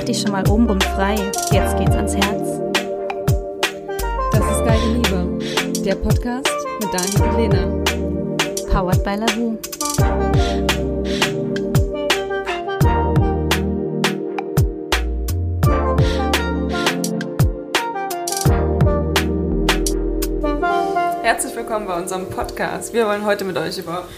[0.00, 1.14] Mach dich schon mal obenrum frei.
[1.52, 2.58] Jetzt geht's ans Herz.
[4.32, 5.38] Das ist Geile Liebe,
[5.84, 6.48] der Podcast
[6.80, 7.66] mit Dani und Lena.
[8.72, 9.58] Powered by Lavu.
[21.22, 22.94] Herzlich willkommen bei unserem Podcast.
[22.94, 24.08] Wir wollen heute mit euch über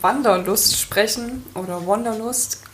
[0.00, 2.67] Wanderlust sprechen oder Wanderlust.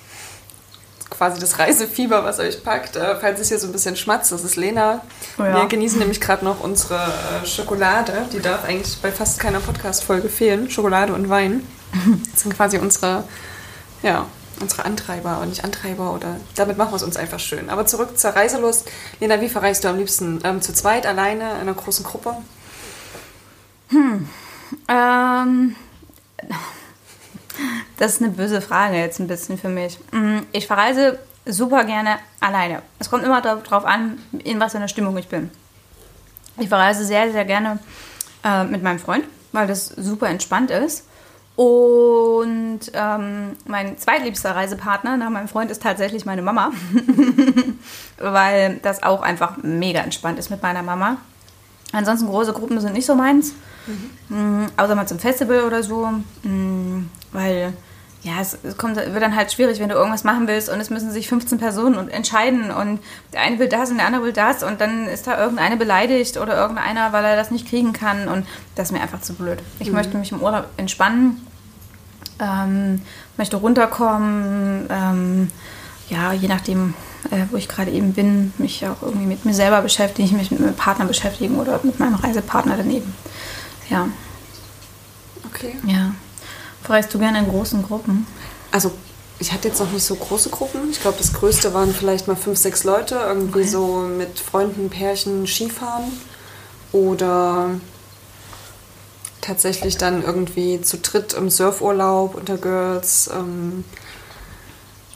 [1.17, 2.97] Quasi das Reisefieber, was euch packt.
[2.97, 5.03] Äh, falls es hier so ein bisschen schmatzt, das ist Lena.
[5.39, 5.55] Oh ja.
[5.55, 8.27] Wir genießen nämlich gerade noch unsere äh, Schokolade.
[8.33, 10.71] Die darf eigentlich bei fast keiner Podcast-Folge fehlen.
[10.71, 11.67] Schokolade und Wein.
[12.33, 13.23] Das sind quasi unsere,
[14.03, 14.27] ja,
[14.61, 17.71] unsere Antreiber und nicht Antreiber oder damit machen wir es uns einfach schön.
[17.71, 18.91] Aber zurück zur Reiselust.
[19.21, 20.41] Lena, wie verreist du am liebsten?
[20.43, 22.37] Ähm, zu zweit, alleine, in einer großen Gruppe?
[24.89, 25.77] Ähm,
[27.97, 29.99] das ist eine böse Frage jetzt ein bisschen für mich.
[30.13, 32.83] Mm, Ich verreise super gerne alleine.
[32.99, 35.51] Es kommt immer darauf an, in was für einer Stimmung ich bin.
[36.59, 37.79] Ich verreise sehr, sehr gerne
[38.45, 41.05] äh, mit meinem Freund, weil das super entspannt ist.
[41.57, 46.73] Und ähm, mein zweitliebster Reisepartner nach meinem Freund ist tatsächlich meine Mama,
[48.19, 51.19] weil das auch einfach mega entspannt ist mit meiner Mama.
[51.93, 53.53] Ansonsten große Gruppen sind nicht so meins.
[54.29, 54.67] Mhm.
[54.77, 56.11] Außer mal zum Festival oder so.
[57.35, 57.39] Mhm.
[57.39, 57.73] Weil,
[58.23, 61.11] ja, es, kommt, wird dann halt schwierig, wenn du irgendwas machen willst und es müssen
[61.11, 63.01] sich 15 Personen und entscheiden und
[63.33, 66.39] der eine will das und der andere will das und dann ist da irgendeine beleidigt
[66.39, 69.59] oder irgendeiner, weil er das nicht kriegen kann und das ist mir einfach zu blöd.
[69.79, 71.47] Ich möchte mich im Urlaub entspannen,
[72.41, 73.03] ähm,
[73.37, 75.51] möchte runterkommen, ähm,
[76.09, 76.95] ja, je nachdem,
[77.31, 80.61] äh, wo ich gerade eben bin, mich auch irgendwie mit mir selber beschäftigen, mich mit
[80.61, 83.15] meinem Partner beschäftigen oder mit meinem Reisepartner daneben.
[83.91, 84.09] Ja,
[85.55, 85.77] Okay.
[85.87, 86.13] ja.
[86.85, 88.27] Verreist du gerne in großen Gruppen?
[88.71, 88.93] Also,
[89.39, 90.91] ich hatte jetzt noch nicht so große Gruppen.
[90.91, 93.17] Ich glaube, das größte waren vielleicht mal fünf, sechs Leute.
[93.17, 93.69] Irgendwie Okay.
[93.69, 96.05] so mit Freunden, Pärchen Skifahren.
[96.93, 97.71] Oder
[99.41, 103.29] tatsächlich dann irgendwie zu dritt im Surfurlaub unter Girls.
[103.33, 103.85] Ähm,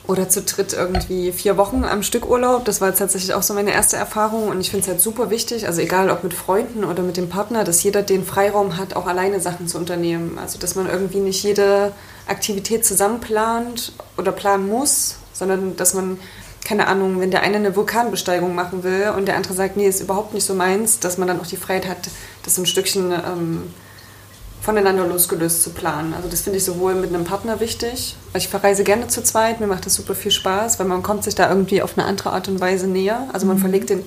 [0.08, 2.64] oder zu dritt irgendwie vier Wochen am Stück Urlaub.
[2.64, 4.48] Das war tatsächlich auch so meine erste Erfahrung.
[4.48, 7.28] Und ich finde es halt super wichtig, also egal ob mit Freunden oder mit dem
[7.28, 10.38] Partner, dass jeder den Freiraum hat, auch alleine Sachen zu unternehmen.
[10.40, 11.92] Also dass man irgendwie nicht jede
[12.26, 16.18] Aktivität zusammen plant oder planen muss, sondern dass man,
[16.64, 20.00] keine Ahnung, wenn der eine eine Vulkanbesteigung machen will und der andere sagt, nee, ist
[20.00, 22.08] überhaupt nicht so meins, dass man dann auch die Freiheit hat,
[22.44, 23.74] das so ein Stückchen ähm,
[24.60, 26.14] voneinander losgelöst zu planen.
[26.14, 28.16] Also das finde ich sowohl mit einem Partner wichtig.
[28.34, 31.34] Ich verreise gerne zu zweit, mir macht das super viel Spaß, weil man kommt sich
[31.34, 33.28] da irgendwie auf eine andere Art und Weise näher.
[33.32, 34.04] Also man verlegt den,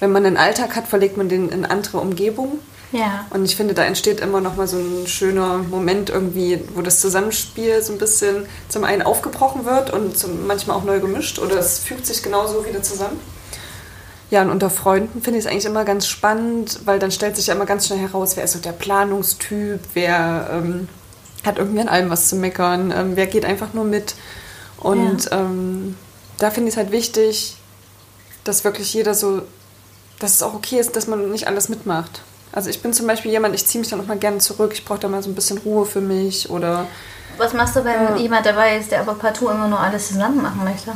[0.00, 2.58] wenn man einen Alltag hat, verlegt man den in andere Umgebung.
[2.92, 3.26] Ja.
[3.30, 7.00] Und ich finde, da entsteht immer noch mal so ein schöner Moment irgendwie, wo das
[7.00, 11.58] Zusammenspiel so ein bisschen zum einen aufgebrochen wird und zum, manchmal auch neu gemischt oder
[11.58, 13.18] es fügt sich genauso wieder zusammen.
[14.34, 17.46] Ja, und unter Freunden finde ich es eigentlich immer ganz spannend, weil dann stellt sich
[17.46, 20.88] ja immer ganz schnell heraus, wer ist so der Planungstyp, wer ähm,
[21.46, 24.16] hat irgendwie an allem was zu meckern, ähm, wer geht einfach nur mit.
[24.78, 25.96] Und ähm,
[26.38, 27.56] da finde ich es halt wichtig,
[28.42, 29.42] dass wirklich jeder so,
[30.18, 32.22] dass es auch okay ist, dass man nicht alles mitmacht.
[32.50, 34.84] Also ich bin zum Beispiel jemand, ich ziehe mich dann auch mal gerne zurück, ich
[34.84, 36.88] brauche da mal so ein bisschen Ruhe für mich oder
[37.36, 38.16] Was machst du, wenn Ja.
[38.16, 40.90] jemand dabei ist, der aber partout immer nur alles zusammen machen möchte?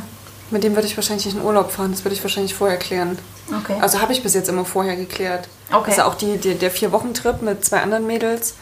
[0.51, 3.17] Mit dem würde ich wahrscheinlich nicht in Urlaub fahren, das würde ich wahrscheinlich vorher klären.
[3.55, 3.77] Okay.
[3.81, 5.47] Also habe ich bis jetzt immer vorher geklärt.
[5.71, 5.91] Okay.
[5.91, 8.55] Also auch die, die, der Vier-Wochen-Trip mit zwei anderen Mädels,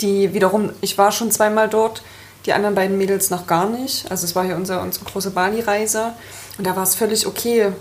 [0.00, 2.02] die wiederum, ich war schon zweimal dort,
[2.46, 4.10] die anderen beiden Mädels noch gar nicht.
[4.10, 6.12] Also es war hier unser, unsere große Bali-Reise
[6.58, 7.72] und da war es völlig okay.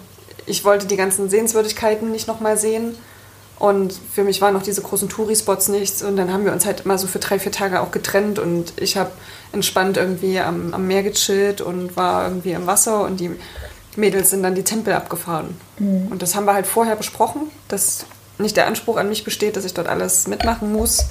[0.45, 2.95] Ich wollte die ganzen Sehenswürdigkeiten nicht nochmal sehen
[3.59, 6.81] und für mich waren auch diese großen Tourispots nichts und dann haben wir uns halt
[6.81, 9.11] immer so für drei, vier Tage auch getrennt und ich habe
[9.51, 13.31] entspannt irgendwie am, am Meer gechillt und war irgendwie im Wasser und die
[13.95, 15.55] Mädels sind dann die Tempel abgefahren.
[16.09, 18.05] Und das haben wir halt vorher besprochen, dass
[18.37, 21.05] nicht der Anspruch an mich besteht, dass ich dort alles mitmachen muss.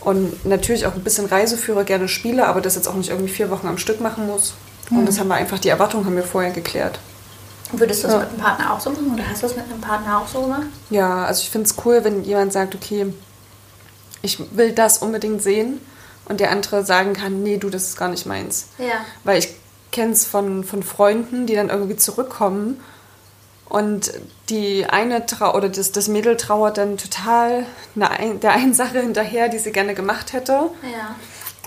[0.00, 3.50] Und natürlich auch ein bisschen Reiseführer gerne spiele, aber das jetzt auch nicht irgendwie vier
[3.50, 4.54] Wochen am Stück machen muss.
[4.90, 6.98] Und das haben wir einfach, die Erwartungen haben wir vorher geklärt.
[7.72, 8.20] Würdest du das Ja.
[8.20, 10.42] mit einem Partner auch so machen oder hast du das mit einem Partner auch so
[10.42, 10.66] gemacht?
[10.90, 13.12] Ja, also ich finde es cool, wenn jemand sagt, okay,
[14.22, 15.80] ich will das unbedingt sehen
[16.26, 18.66] und der andere sagen kann, nee, du, das ist gar nicht meins.
[18.78, 19.04] Ja.
[19.24, 19.54] Weil ich
[19.92, 22.80] kenne es von, von Freunden, die dann irgendwie zurückkommen
[23.68, 24.12] und
[24.48, 28.10] die eine Trau oder das, das Mädel trauert dann total der
[28.52, 30.52] einen Sache hinterher, die sie gerne gemacht hätte.
[30.52, 31.14] Ja.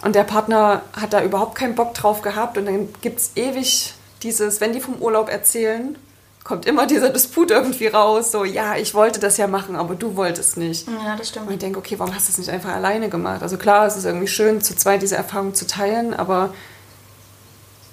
[0.04, 3.94] Und der Partner hat da überhaupt keinen Bock drauf gehabt und dann gibt es ewig
[4.24, 5.96] dieses, wenn die vom Urlaub erzählen,
[6.44, 10.16] kommt immer dieser Disput irgendwie raus, so, ja, ich wollte das ja machen, aber du
[10.16, 10.88] wolltest nicht.
[10.88, 11.52] Ja, das Und stimmt.
[11.52, 13.44] ich denke, okay, warum hast du das nicht einfach alleine gemacht?
[13.44, 16.54] Also klar, es ist irgendwie schön, zu zweit diese Erfahrung zu teilen, aber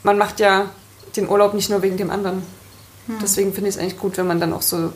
[0.03, 0.71] man macht ja
[1.17, 2.43] den Urlaub nicht nur wegen dem anderen.
[3.23, 4.93] Deswegen finde ich es eigentlich gut, wenn man dann auch so,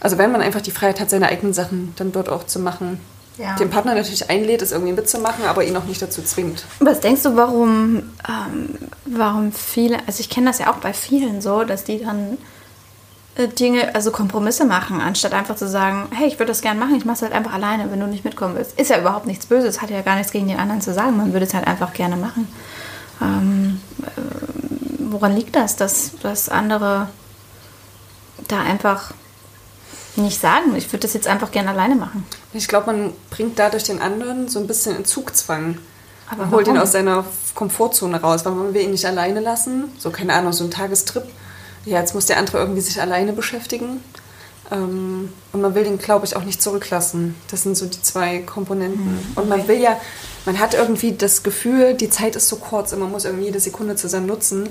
[0.00, 3.00] also wenn man einfach die Freiheit hat, seine eigenen Sachen dann dort auch zu machen.
[3.38, 3.54] Ja.
[3.54, 6.64] Den Partner natürlich einlädt, es irgendwie mitzumachen, aber ihn auch nicht dazu zwingt.
[6.80, 8.74] Was denkst du, warum, ähm,
[9.06, 12.36] warum viele, also ich kenne das ja auch bei vielen so, dass die dann
[13.36, 16.96] äh, Dinge, also Kompromisse machen, anstatt einfach zu sagen, hey, ich würde das gerne machen,
[16.96, 18.78] ich mache es halt einfach alleine, wenn du nicht mitkommen willst.
[18.78, 21.32] Ist ja überhaupt nichts Böses, hat ja gar nichts gegen den anderen zu sagen, man
[21.32, 22.48] würde es halt einfach gerne machen.
[23.22, 24.20] Ähm, äh,
[25.12, 27.08] woran liegt das, dass, dass andere
[28.48, 29.12] da einfach
[30.16, 32.26] nicht sagen, ich würde das jetzt einfach gerne alleine machen?
[32.52, 35.78] Ich glaube, man bringt dadurch den anderen so ein bisschen in Zugzwang.
[36.30, 36.82] Aber man holt ihn warum?
[36.82, 37.24] aus seiner
[37.54, 39.92] Komfortzone raus, weil man will ihn nicht alleine lassen.
[39.98, 41.24] So, keine Ahnung, so ein Tagestrip.
[41.84, 44.02] Ja, jetzt muss der andere irgendwie sich alleine beschäftigen.
[44.70, 47.34] Ähm, und man will den, glaube ich, auch nicht zurücklassen.
[47.50, 49.18] Das sind so die zwei Komponenten.
[49.34, 49.98] Und man will ja,
[50.44, 53.60] man hat irgendwie das Gefühl, die Zeit ist so kurz und man muss irgendwie jede
[53.60, 54.68] Sekunde zusammen nutzen.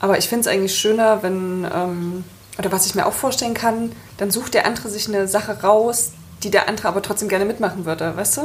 [0.00, 2.24] Aber ich finde es eigentlich schöner, wenn, ähm,
[2.58, 6.12] oder was ich mir auch vorstellen kann, dann sucht der andere sich eine Sache raus,
[6.42, 8.40] die der andere aber trotzdem gerne mitmachen würde, weißt du?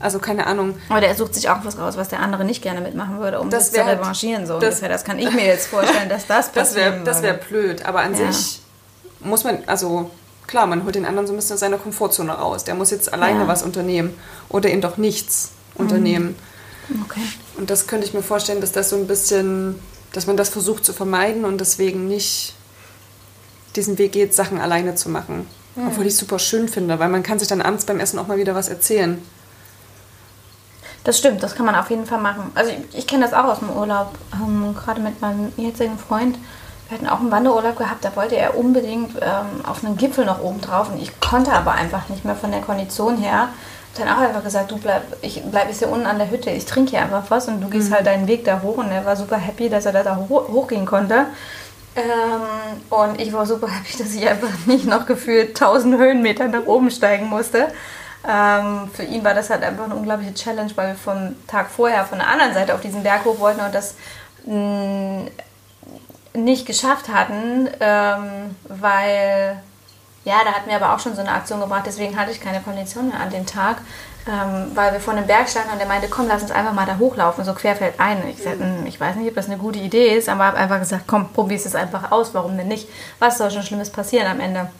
[0.00, 0.76] Also keine Ahnung.
[0.88, 3.50] Aber der sucht sich auch was raus, was der andere nicht gerne mitmachen würde, um
[3.50, 4.46] Das das, zu revanchieren.
[4.46, 4.88] So das- ungefähr.
[4.88, 8.30] Das kann ich mir jetzt vorstellen, dass das Das wäre wär blöd, aber an Ja.
[8.32, 8.60] sich
[9.20, 10.10] muss man, also
[10.46, 12.62] klar, man holt den anderen so ein bisschen aus seiner Komfortzone raus.
[12.64, 13.44] Der muss jetzt alleine Ja.
[13.44, 13.48] Mhm.
[13.48, 14.14] was unternehmen
[14.48, 16.36] oder eben doch nichts unternehmen.
[17.04, 17.20] Okay.
[17.56, 19.78] Und das könnte ich mir vorstellen, dass das so ein bisschen,
[20.12, 22.54] dass man das versucht zu vermeiden und deswegen nicht
[23.76, 25.46] diesen Weg geht, Sachen alleine zu machen.
[25.86, 28.26] Obwohl ich es super schön finde, weil man kann sich dann abends beim Essen auch
[28.26, 29.22] mal wieder was erzählen.
[31.04, 32.50] Das stimmt, das kann man auf jeden Fall machen.
[32.54, 36.36] Also ich, ich kenne das auch aus dem Urlaub, ähm, gerade mit meinem jetzigen Freund.
[36.88, 40.42] Wir hatten auch einen Wanderurlaub gehabt, da wollte er unbedingt ähm, auf einen Gipfel noch
[40.42, 43.50] oben drauf und ich konnte aber einfach nicht mehr von der Kondition her.
[43.96, 46.66] Dann auch einfach gesagt, du bleib, ich bleib jetzt hier unten an der Hütte, ich
[46.66, 49.16] trinke hier einfach was und du gehst halt deinen Weg da hoch und er war
[49.16, 51.26] super happy, dass er da, da ho hochgehen konnte.
[51.98, 56.66] Ähm, und ich war super happy, dass ich einfach nicht noch gefühlt 1000 Höhenmeter nach
[56.66, 57.68] oben steigen musste.
[58.28, 62.04] Ähm, für ihn war das halt einfach eine unglaubliche Challenge, weil wir vom Tag vorher
[62.04, 63.94] von der anderen Seite auf diesen Berg hoch wollten und das
[64.44, 65.26] mh,
[66.34, 69.60] nicht geschafft hatten, ähm, weil
[70.24, 72.60] ja, da hatten wir aber auch schon so eine Aktion gebracht, deswegen hatte ich keine
[72.60, 73.78] Kondition mehr an dem Tag,
[74.28, 76.86] ähm, weil wir vor einem Berg standen und er meinte, komm, lass uns einfach mal
[76.86, 78.22] da hochlaufen, so querfeldein.
[78.22, 80.58] Und Ich sagte, "Hm, ich weiß nicht, ob das eine gute Idee ist, aber habe
[80.58, 82.88] einfach gesagt, komm, probier's es einfach aus, warum denn nicht?
[83.18, 84.70] Was soll schon Schlimmes passieren am Ende?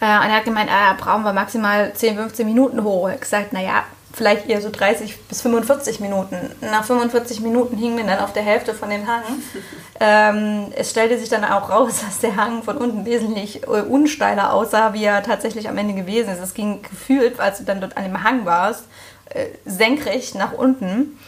[0.00, 3.08] Äh, und er hat gemeint, ah, brauchen wir maximal 10, 15 Minuten hoch.
[3.08, 6.36] Ich gesagt, naja, vielleicht eher so 30 bis 45 Minuten.
[6.60, 9.22] Nach 45 Minuten hingen wir dann auf der Hälfte von dem Hang.
[10.00, 14.52] ähm, es stellte sich dann auch raus, dass der Hang von unten wesentlich äh, unsteiler
[14.52, 16.40] aussah, wie er tatsächlich am Ende gewesen ist.
[16.40, 18.84] Es ging gefühlt, als du dann dort an dem Hang warst,
[19.30, 21.18] äh, senkrecht nach unten.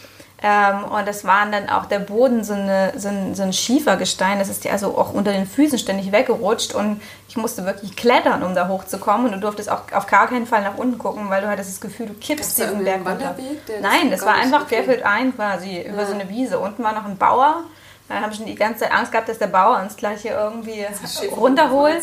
[0.47, 4.39] Ähm, und das waren dann auch der Boden so, eine, so, ein, so ein Schiefergestein.
[4.39, 6.75] Das ist dir also auch unter den Füßen ständig weggerutscht.
[6.75, 7.01] Und
[7.31, 9.29] ich musste wirklich klettern, um da hochzukommen.
[9.29, 11.81] Und du durftest auch auf gar keinen Fall nach unten gucken, weil du hattest das
[11.81, 13.35] Gefühl, du kippst diesen Berg ein runter.
[13.81, 14.83] Nein, das war einfach okay.
[14.83, 16.59] querfeldein quasi über so eine Wiese.
[16.59, 17.63] Unten war noch ein Bauer.
[18.11, 20.33] Da habe ich schon die ganze Zeit Angst gehabt, dass der Bauer uns gleich hier
[20.33, 20.87] irgendwie
[21.35, 22.03] runterholt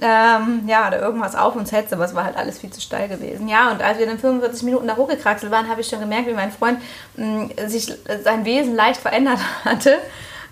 [0.00, 3.08] ähm, ja, oder irgendwas auf uns hetze, aber es war halt alles viel zu steil
[3.08, 3.48] gewesen.
[3.48, 6.34] Ja, und als wir dann 45 Minuten da hochgekraxelt waren, habe ich schon gemerkt, wie
[6.34, 6.80] mein Freund
[7.16, 9.98] mh, sich äh, sein Wesen leicht verändert hatte.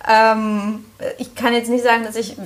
[0.08, 0.84] Ähm,
[1.18, 2.36] ich kann jetzt nicht sagen, dass ich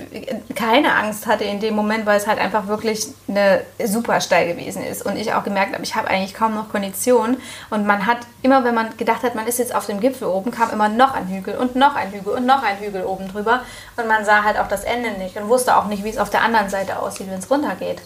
[0.54, 4.82] keine Angst hatte in dem Moment, weil es halt einfach wirklich eine super steil gewesen
[4.82, 7.36] ist und ich auch gemerkt habe, ich habe eigentlich kaum noch Kondition
[7.68, 10.50] und man hat immer, wenn man gedacht hat, man ist jetzt auf dem Gipfel oben,
[10.50, 13.60] kam immer noch ein Hügel und noch ein Hügel und noch ein Hügel oben drüber
[13.96, 16.30] und man sah halt auch das Ende nicht und wusste auch nicht, wie es auf
[16.30, 18.00] der anderen Seite aussieht, wenn es runtergeht.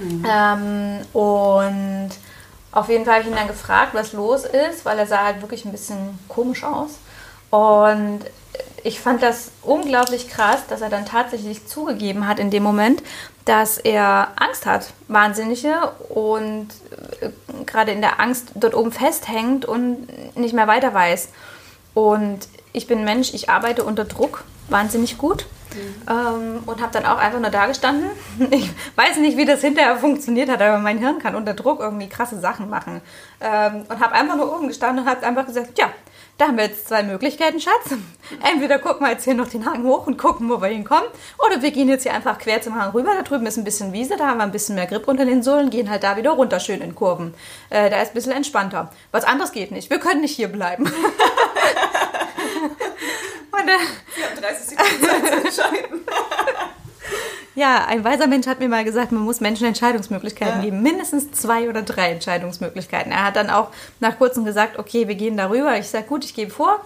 [0.00, 2.10] Ähm, und
[2.72, 5.40] auf jeden Fall habe ich ihn dann gefragt, was los ist, weil er sah halt
[5.40, 6.98] wirklich ein bisschen komisch aus.
[7.50, 8.20] Und
[8.88, 13.02] ich fand das unglaublich krass, dass er dann tatsächlich zugegeben hat in dem Moment,
[13.44, 16.68] dass er Angst hat, wahnsinnige, und
[17.20, 17.28] äh,
[17.66, 21.28] gerade in der Angst dort oben festhängt und nicht mehr weiter weiß.
[21.92, 25.44] Und ich bin Mensch, ich arbeite unter Druck wahnsinnig gut.
[26.08, 28.08] Ähm, und habe dann auch einfach nur da gestanden.
[28.50, 32.08] Ich weiß nicht, wie das hinterher funktioniert hat, aber mein Hirn kann unter Druck irgendwie
[32.08, 33.02] krasse Sachen machen.
[33.40, 35.90] Ähm, und habe einfach nur oben gestanden und habe einfach gesagt, ja,
[36.38, 37.90] da haben wir jetzt zwei Möglichkeiten, Schatz.
[38.48, 41.08] Entweder gucken wir jetzt hier noch den Hang hoch und gucken, wo wir hinkommen,
[41.44, 43.12] oder wir gehen jetzt hier einfach quer zum Hang rüber.
[43.14, 45.42] Da drüben ist ein bisschen Wiese, da haben wir ein bisschen mehr Grip unter den
[45.42, 47.34] Sohlen, gehen halt da wieder runter, schön in Kurven.
[47.70, 48.92] Äh, da ist ein bisschen entspannter.
[49.10, 49.90] Was anderes geht nicht.
[49.90, 50.84] Wir können nicht hier bleiben.
[53.50, 53.78] und, äh,
[54.14, 56.00] Wir haben 30 Sekunden Zeit zu entscheiden.
[57.58, 60.64] Ja, ein weiser Mensch hat mir mal gesagt, man muss Menschen Entscheidungsmöglichkeiten Ja.
[60.64, 60.80] geben.
[60.80, 63.10] Mindestens zwei oder drei Entscheidungsmöglichkeiten.
[63.10, 65.76] Er hat dann auch nach kurzem gesagt, okay, wir gehen darüber.
[65.76, 66.80] Ich sage, gut, ich gebe vor.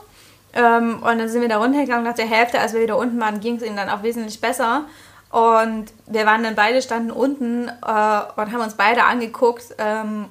[0.55, 2.05] Ähm, und dann sind wir da runtergegangen.
[2.05, 4.87] Nach der Hälfte, als wir wieder unten waren, ging es ihnen dann auch wesentlich besser.
[5.31, 10.25] Und wir waren dann beide, standen unten äh, und haben uns beide angeguckt ähm,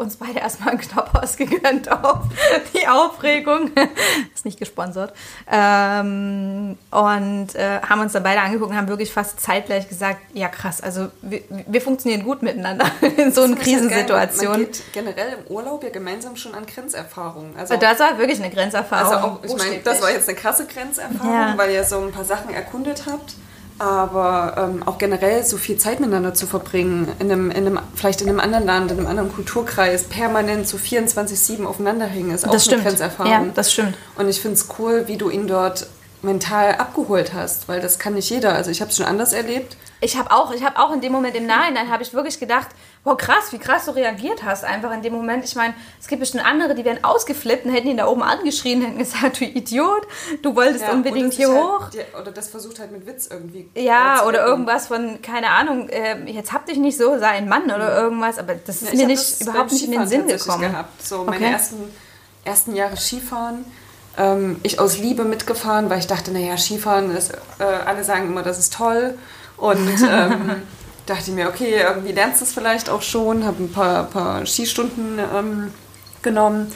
[0.00, 2.22] uns beide erstmal einen Knoppers gegönnt auf
[2.74, 3.70] die Aufregung.
[4.34, 5.14] ist nicht gesponsert.
[5.50, 10.48] Ähm, und äh, haben uns dann beide angeguckt und haben wirklich fast zeitgleich gesagt, ja
[10.48, 14.52] krass, also wir, wir funktionieren gut miteinander in so einer Krisensituation.
[14.52, 17.56] Man geht generell im Urlaub ja gemeinsam schon an Grenzerfahrungen.
[17.56, 19.12] Also, das war wirklich eine Grenzerfahrung.
[19.12, 21.54] Also auch, ich meine, das war jetzt eine krasse Grenzerfahrung, ja.
[21.56, 23.34] weil ihr so ein paar Sachen erkundet habt
[23.80, 28.20] aber ähm, auch generell so viel Zeit miteinander zu verbringen, in einem, in einem, vielleicht
[28.20, 32.50] in einem anderen Land, in einem anderen Kulturkreis, permanent so 24-7 aufeinander hängen, ist auch
[32.52, 33.32] das eine Grenzerfahrung.
[33.32, 33.96] Ja, das stimmt.
[34.18, 35.86] Und ich finde es cool, wie du ihn dort
[36.20, 38.54] mental abgeholt hast, weil das kann nicht jeder.
[38.54, 39.78] Also ich habe es schon anders erlebt.
[40.02, 42.68] Ich habe auch, ich habe auch in dem Moment im Nachhinein habe ich wirklich gedacht,
[43.04, 45.44] wow krass, wie krass du reagiert hast einfach in dem Moment.
[45.44, 48.82] Ich meine, es gibt bestimmt andere, die wären ausgeflippt und hätten ihn da oben angeschrien,
[48.82, 50.06] hätten gesagt, du Idiot,
[50.42, 51.88] du wolltest ja, unbedingt hier halt, hoch.
[52.20, 53.70] oder das versucht halt mit Witz irgendwie.
[53.74, 57.64] Ja, oder irgendwas von, keine Ahnung, äh, jetzt hab dich nicht so, sei ein Mann
[57.64, 60.60] oder irgendwas, aber das ist ja, mir nicht, überhaupt nicht in den Sinn gekommen.
[60.60, 61.02] Gehabt.
[61.02, 61.52] So meine okay.
[61.52, 61.92] ersten,
[62.44, 63.64] ersten Jahre Skifahren
[64.18, 68.42] ähm, ich aus Liebe mitgefahren, weil ich dachte, naja, Skifahren ist, äh, alle sagen immer,
[68.42, 69.18] das ist toll.
[69.56, 70.62] Und ähm,
[71.06, 75.18] dachte mir, okay, irgendwie lernst du es vielleicht auch schon, habe ein paar, paar Skistunden
[75.18, 75.72] ähm,
[76.22, 76.72] genommen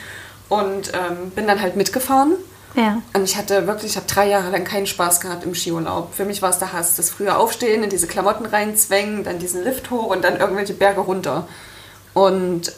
[0.49, 2.33] und ähm, bin dann halt mitgefahren.
[2.75, 3.01] Ja.
[3.13, 6.13] Und ich hatte wirklich, ich habe drei Jahre lang keinen Spaß gehabt im Skiurlaub.
[6.13, 6.97] Für mich war es der Hass.
[6.97, 11.01] Das frühe Aufstehen, in diese Klamotten reinzwängen, dann diesen Lift hoch und dann irgendwelche Berge
[11.01, 11.47] runter.
[12.15, 12.73] Und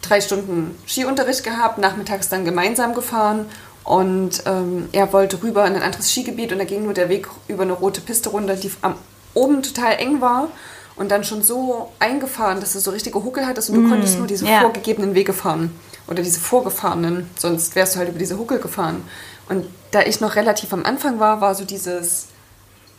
[0.00, 3.46] drei Stunden Skiunterricht gehabt, nachmittags dann gemeinsam gefahren
[3.84, 7.28] und ähm, er wollte rüber in ein anderes Skigebiet und da ging nur der Weg
[7.48, 8.94] über eine rote Piste runter, die am,
[9.34, 10.48] oben total eng war
[10.96, 14.18] und dann schon so eingefahren, dass du so richtige Huckel hattest und du mm, konntest
[14.18, 14.60] nur diese ja.
[14.60, 15.74] vorgegebenen Wege fahren
[16.08, 19.02] oder diese vorgefahrenen, sonst wärst du halt über diese Huckel gefahren.
[19.48, 22.28] Und da ich noch relativ am Anfang war, war so dieses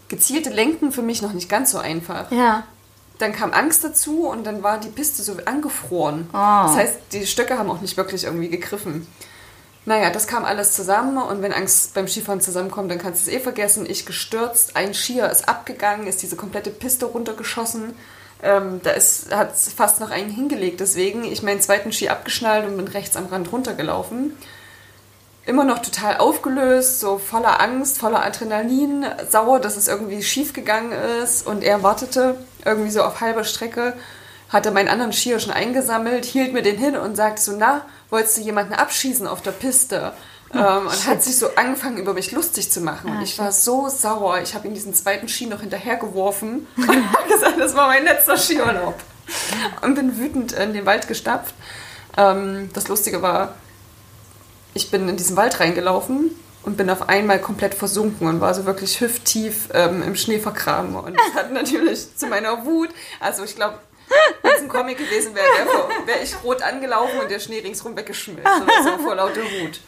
[0.08, 2.32] gezielte Lenken für mich noch nicht ganz so einfach.
[2.32, 2.64] Ja.
[3.20, 6.28] Dann kam Angst dazu und dann war die Piste so angefroren.
[6.34, 6.34] Oh.
[6.34, 9.08] Das heißt, die Stöcke haben auch nicht wirklich irgendwie gegriffen.
[9.86, 13.36] Naja, das kam alles zusammen und wenn Angst beim Skifahren zusammenkommt, dann kannst du es
[13.36, 13.88] eh vergessen.
[13.90, 17.96] Ich gestürzt, ein Skier ist abgegangen, ist diese komplette Piste runtergeschossen.
[18.44, 18.92] Ähm, da
[19.38, 20.80] hat es fast noch einen hingelegt.
[20.80, 24.38] Deswegen ich meinen zweiten Ski abgeschnallt und bin rechts am Rand runtergelaufen.
[25.48, 30.92] Immer noch total aufgelöst, so voller Angst, voller Adrenalin, sauer, dass es irgendwie schief gegangen
[30.92, 31.48] ist.
[31.48, 33.94] Und er wartete irgendwie so auf halber Strecke,
[34.50, 38.38] hatte meinen anderen Skier schon eingesammelt, hielt mir den hin und sagte so, na, wolltest
[38.38, 40.14] du jemanden abschießen auf der Piste?
[40.54, 43.10] Ähm, und hat sich so angefangen, über mich lustig zu machen.
[43.10, 44.42] und ich war so sauer.
[44.42, 48.38] Ich habe ihm diesen zweiten Ski noch hinterhergeworfen und habe gesagt, das war mein letzter
[48.38, 48.96] Skiurlaub.
[49.82, 51.56] Und bin wütend in den Wald gestapft.
[52.18, 53.56] Ähm, das Lustige war,
[54.74, 56.32] ich bin in diesen Wald reingelaufen
[56.64, 60.96] und bin auf einmal komplett versunken und war so wirklich hüfttief ähm, im Schnee vergraben.
[60.96, 62.90] Und das hat natürlich zu meiner Wut,
[63.20, 63.80] also ich glaube,
[64.42, 67.96] wenn es ein Comic gewesen wäre, wäre wär ich rot angelaufen und der Schnee ringsrum
[67.96, 68.48] weggeschmilzt
[68.84, 69.80] so vor lauter Wut.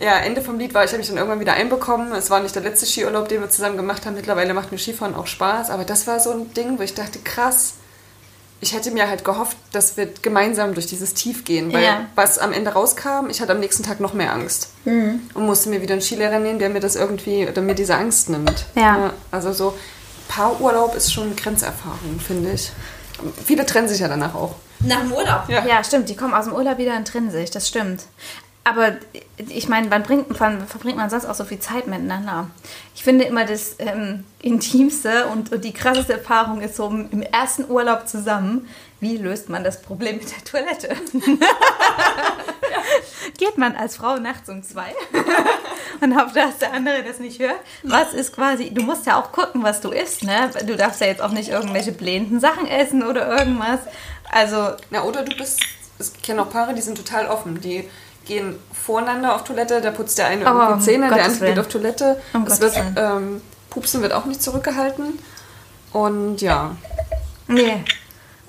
[0.00, 2.12] Ja, Ende vom Lied war, ich habe mich dann irgendwann wieder einbekommen.
[2.12, 4.14] Es war nicht der letzte Skiurlaub, den wir zusammen gemacht haben.
[4.14, 5.70] Mittlerweile macht mir Skifahren auch Spaß.
[5.70, 7.74] Aber das war so ein Ding, wo ich dachte, krass,
[8.60, 11.72] ich hätte mir halt gehofft, dass wir gemeinsam durch dieses Tief gehen.
[11.72, 12.06] Weil ja.
[12.16, 14.70] was am Ende rauskam, ich hatte am nächsten Tag noch mehr Angst.
[14.86, 15.20] Mhm.
[15.34, 18.28] Und musste mir wieder einen Skilehrer nehmen, der mir das irgendwie, oder mir diese Angst
[18.28, 18.66] nimmt.
[18.74, 18.82] Ja.
[18.82, 19.78] ja also so
[20.28, 22.72] Paarurlaub ist schon eine Grenzerfahrung, finde ich
[23.44, 24.54] viele trennen sich ja danach auch.
[24.80, 25.44] Nach dem Urlaub?
[25.48, 25.64] Ja.
[25.64, 26.08] ja, stimmt.
[26.08, 27.50] Die kommen aus dem Urlaub wieder und trennen sich.
[27.50, 28.04] Das stimmt.
[28.64, 28.92] Aber
[29.36, 32.48] ich meine, wann, bringt, wann verbringt man sonst auch so viel Zeit miteinander?
[32.94, 37.68] Ich finde immer das ähm, Intimste und, und, die krasseste Erfahrung ist so im ersten
[37.68, 38.68] Urlaub zusammen.
[39.02, 40.90] Wie löst man das Problem mit der Toilette?
[43.36, 44.94] Geht man als Frau nachts um zwei
[46.00, 47.58] und hofft, dass der andere das nicht hört?
[47.82, 50.48] Was ist quasi, du musst ja auch gucken, was du isst, ne?
[50.64, 53.80] Du darfst ja jetzt auch nicht irgendwelche blähenden Sachen essen oder irgendwas.
[54.30, 54.76] Also.
[54.90, 55.60] Na, oder du bist,
[55.98, 57.60] ich kenne auch Paare, die sind total offen.
[57.60, 57.90] Die
[58.24, 61.58] gehen voreinander auf Toilette, da putzt der eine oh, die Zähne, um der andere geht
[61.58, 62.22] auf Toilette.
[62.34, 65.18] Um es wird, ähm, Pupsen wird auch nicht zurückgehalten.
[65.92, 66.76] Und ja.
[67.48, 67.84] Nee,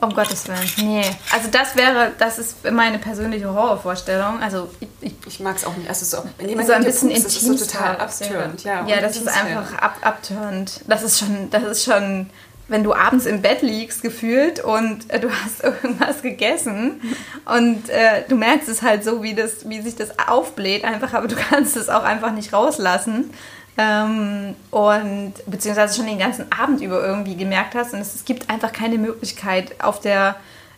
[0.03, 0.71] um Gottes Willen.
[0.77, 1.05] Nee.
[1.31, 4.41] Also das wäre, das ist meine persönliche Horrorvorstellung.
[4.41, 5.89] Also ich, ich, ich mag es auch nicht.
[5.89, 8.63] Also so, wenn jemand so ein bisschen intim ist so total abtörend.
[8.63, 10.81] Ja, ja das ist einfach ab, abtörend.
[10.87, 12.29] Das ist schon, das ist schon
[12.67, 17.01] wenn du abends im Bett liegst, gefühlt, und äh, du hast irgendwas gegessen
[17.45, 21.27] und äh, du merkst es halt so, wie, das, wie sich das aufbläht, einfach, aber
[21.27, 23.31] du kannst es auch einfach nicht rauslassen.
[23.77, 28.49] Ähm, und beziehungsweise schon den ganzen Abend über irgendwie gemerkt hast und es, es gibt
[28.49, 30.35] einfach keine Möglichkeit auf der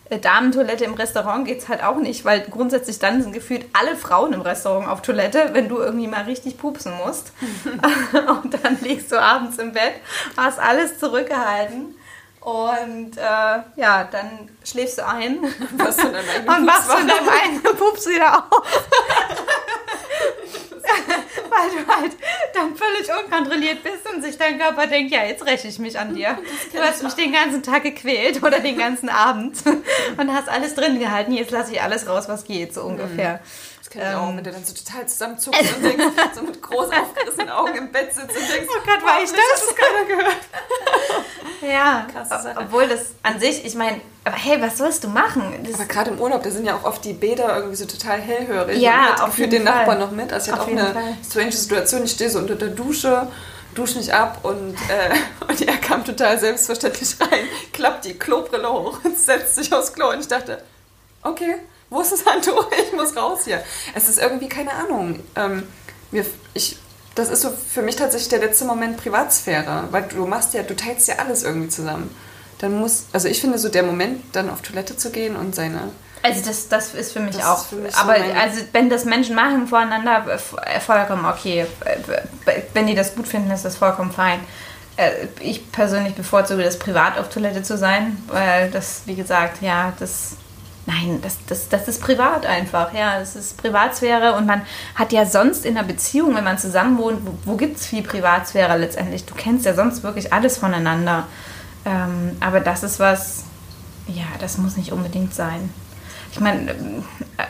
[0.08, 3.96] äh, Damentoilette im Restaurant geht es halt auch nicht, weil grundsätzlich dann sind gefühlt alle
[3.96, 7.32] Frauen im Restaurant auf Toilette, wenn du irgendwie mal richtig pupsen musst.
[8.42, 9.94] und dann liegst du abends im Bett,
[10.36, 11.96] hast alles zurückgehalten.
[12.40, 13.20] Und äh,
[13.76, 18.62] ja, dann schläfst du ein und wachst von deinem eigenen Pups wieder auf.
[21.66, 22.12] Weil du halt
[22.54, 26.14] dann völlig unkontrolliert bist und sich dein Körper denkt, ja, jetzt räche ich mich an
[26.14, 26.38] dir.
[26.72, 29.56] Du hast mich den ganzen Tag gequält oder den ganzen Abend
[30.16, 31.32] und hast alles drin gehalten.
[31.32, 33.40] Jetzt lasse ich alles raus, was geht, so ungefähr.
[33.75, 37.50] Das ich auch, wenn du dann so total zusammenzuckst und denkst, so mit groß aufgerissenen
[37.50, 39.66] Augen im Bett sitzt und denkst, Oh Gott, war ich das?
[39.66, 40.36] das keiner gehört?
[41.62, 42.54] Ja, Krasse Sache.
[42.58, 45.64] obwohl das an sich, ich meine, aber hey, was sollst du machen?
[45.64, 48.20] Das, Aber gerade im Urlaub, da sind ja auch oft die Bäder irgendwie so total
[48.20, 48.78] hellhörig.
[48.78, 49.98] Ja, und auf gefühlt jeden den Nachbarn Fall.
[49.98, 50.32] noch mit.
[50.32, 51.16] Also ich Auf hatte auch eine Fall.
[51.28, 52.04] strange Situation.
[52.04, 53.26] Ich stehe so unter der Dusche,
[53.74, 55.14] dusche mich ab und, äh,
[55.48, 60.10] und er kam total selbstverständlich rein, klappt die Klobrille hoch und setzt sich aufs Klo.
[60.10, 60.62] Und ich dachte,
[61.22, 61.56] okay,
[61.96, 62.66] wo ist das Handtuch?
[62.86, 63.62] Ich muss raus hier.
[63.94, 65.20] Es ist irgendwie, keine Ahnung.
[65.34, 65.64] Ähm,
[66.10, 66.24] mir,
[66.54, 66.76] ich,
[67.14, 70.76] das ist so für mich tatsächlich der letzte Moment Privatsphäre, weil du machst ja, du
[70.76, 72.14] teilst ja alles irgendwie zusammen.
[72.58, 75.90] Dann muss, also ich finde so der Moment, dann auf Toilette zu gehen und seine
[76.22, 77.66] Also das, das ist für mich Das auch.
[77.66, 80.24] für mich so aber mein- also wenn das Menschen machen voreinander,
[80.64, 81.66] äh, vollkommen okay.
[81.84, 81.96] Äh,
[82.72, 84.40] Wenn die das gut finden, ist das vollkommen fein.
[84.96, 85.10] Äh,
[85.40, 90.36] Ich persönlich bevorzuge das privat auf Toilette zu sein, weil das, wie gesagt, ja, das.
[90.86, 93.18] Nein, das, das, das ist privat einfach, ja.
[93.18, 94.62] Das ist Privatsphäre und man
[94.94, 98.02] hat ja sonst in einer Beziehung, wenn man zusammen wohnt, wo, wo gibt es viel
[98.02, 99.24] Privatsphäre letztendlich?
[99.24, 101.26] Du kennst ja sonst wirklich alles voneinander.
[101.84, 103.44] Ähm, aber das ist was,
[104.06, 105.70] ja, das muss nicht unbedingt sein.
[106.30, 106.74] Ich meine,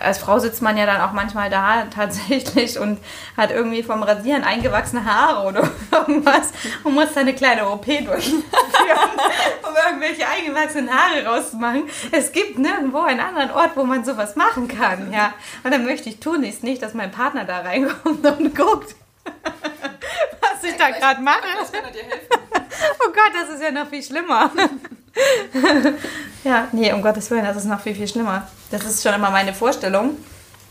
[0.06, 2.98] als Frau sitzt man ja dann auch manchmal da tatsächlich und
[3.36, 6.52] hat irgendwie vom Rasieren eingewachsene Haare oder irgendwas
[6.84, 8.42] und muss da eine kleine OP durchführen,
[9.62, 11.84] um irgendwelche eingewachsenen Haare rauszumachen.
[12.12, 15.34] Es gibt nirgendwo einen anderen Ort, wo man sowas machen kann, ja.
[15.64, 18.94] Und dann möchte ich tunlichst nicht, dass mein Partner da reinkommt und guckt,
[20.40, 21.42] was ich da gerade mache.
[23.04, 24.50] Oh Gott, das ist ja noch viel schlimmer.
[26.44, 28.46] ja, nee, um Gottes Willen, das ist noch viel, viel schlimmer.
[28.70, 30.16] Das ist schon immer meine Vorstellung,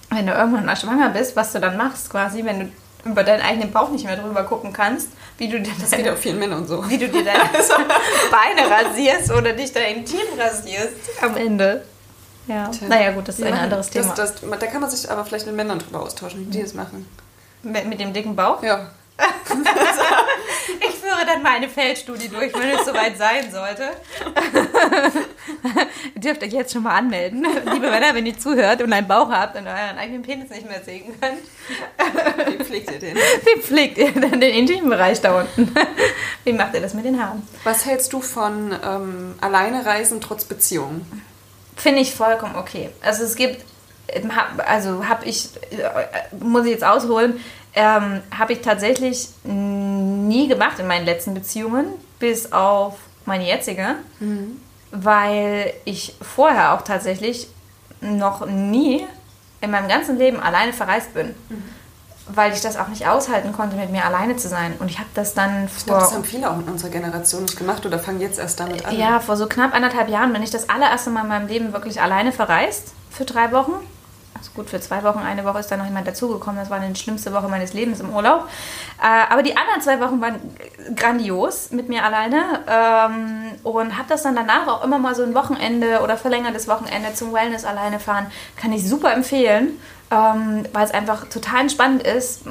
[0.10, 2.70] wenn du irgendwann mal schwanger bist, was du dann machst quasi, wenn du
[3.10, 6.14] über deinen eigenen Bauch nicht mehr drüber gucken kannst, wie du dir Das geht deine,
[6.14, 6.88] auch vielen Männern so.
[6.90, 11.86] wie du dir deine Beine rasierst oder dich da intim rasierst am Ende.
[12.48, 12.88] Ja, Tja.
[12.88, 14.14] naja gut, das ist Wir ein anderes Thema.
[14.16, 16.74] Das, das, da kann man sich aber vielleicht mit Männern drüber austauschen, wie die das
[16.74, 17.08] machen.
[17.64, 18.62] mit, mit dem dicken Bauch.
[18.64, 18.92] Ja.
[21.16, 23.84] Führe dann mal eine Feldstudie durch, wenn es soweit sein sollte.
[26.16, 29.30] ihr dürft euch jetzt schon mal anmelden, liebe Männer, wenn ihr zuhört und einen Bauch
[29.30, 32.58] habt und euren eigenen Penis nicht mehr sehen könnt.
[32.60, 33.16] Wie pflegt ihr den?
[33.16, 35.74] Wie pflegt ihr denn den Intimbereich da unten?
[36.44, 37.48] Wie macht ihr das mit den Haaren?
[37.64, 41.06] Was hältst du von ähm, alleine reisen trotz Beziehung?
[41.76, 42.90] Finde ich vollkommen okay.
[43.02, 43.64] Also es gibt,
[44.10, 44.32] ähm,
[44.66, 47.40] also habe ich, äh, muss ich jetzt ausholen,
[47.76, 49.28] ähm, habe ich tatsächlich
[50.28, 51.88] nie gemacht in meinen letzten Beziehungen,
[52.20, 53.96] bis auf meine jetzige,
[54.92, 57.48] weil ich vorher auch tatsächlich
[58.02, 59.06] noch nie
[59.62, 61.34] in meinem ganzen Leben alleine verreist bin.
[62.28, 64.74] Weil ich das auch nicht aushalten konnte, mit mir alleine zu sein.
[64.80, 67.44] Und ich habe das dann Ich glaube, vor das haben viele auch in unserer Generation
[67.44, 68.98] nicht gemacht oder fangen jetzt erst damit an.
[68.98, 72.02] ja, vor so knapp anderthalb Jahren bin ich das allererste Mal in meinem Leben wirklich
[72.02, 72.94] alleine verreist.
[73.12, 73.74] Für drei Wochen.
[74.38, 75.20] Also gut, für zwei Wochen.
[75.20, 76.60] Eine Woche ist dann noch jemand dazugekommen.
[76.60, 78.50] Das war die schlimmste Woche meines Lebens im Urlaub.
[79.02, 80.36] Äh, aber die anderen zwei Wochen waren
[80.96, 82.42] grandios mit mir alleine.
[82.68, 87.14] Ähm, und habe das dann danach auch immer mal so ein Wochenende oder verlängertes Wochenende
[87.14, 88.28] zum Wellness alleine fahren.
[88.58, 89.80] Kann ich super empfehlen.
[90.12, 92.42] Ähm, weil es einfach total entspannend ist,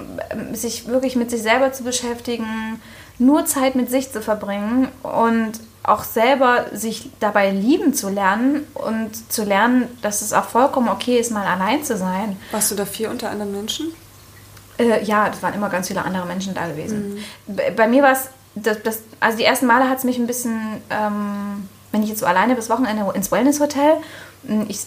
[0.55, 2.83] sich wirklich mit sich selber zu beschäftigen,
[3.19, 9.11] nur Zeit mit sich zu verbringen und auch selber sich dabei lieben zu lernen und
[9.31, 12.37] zu lernen, dass es auch vollkommen okay ist, mal allein zu sein.
[12.53, 13.93] Warst du da viel unter anderen Menschen?
[14.79, 17.19] Äh, ja, das waren immer ganz viele andere Menschen da gewesen.
[17.47, 20.27] Bei, bei mir war es, das, das, also die ersten Male hat es mich ein
[20.27, 23.99] bisschen, ähm, wenn ich jetzt so alleine bis Wochenende ins Wellness-Hotel,
[24.45, 24.81] mh, ich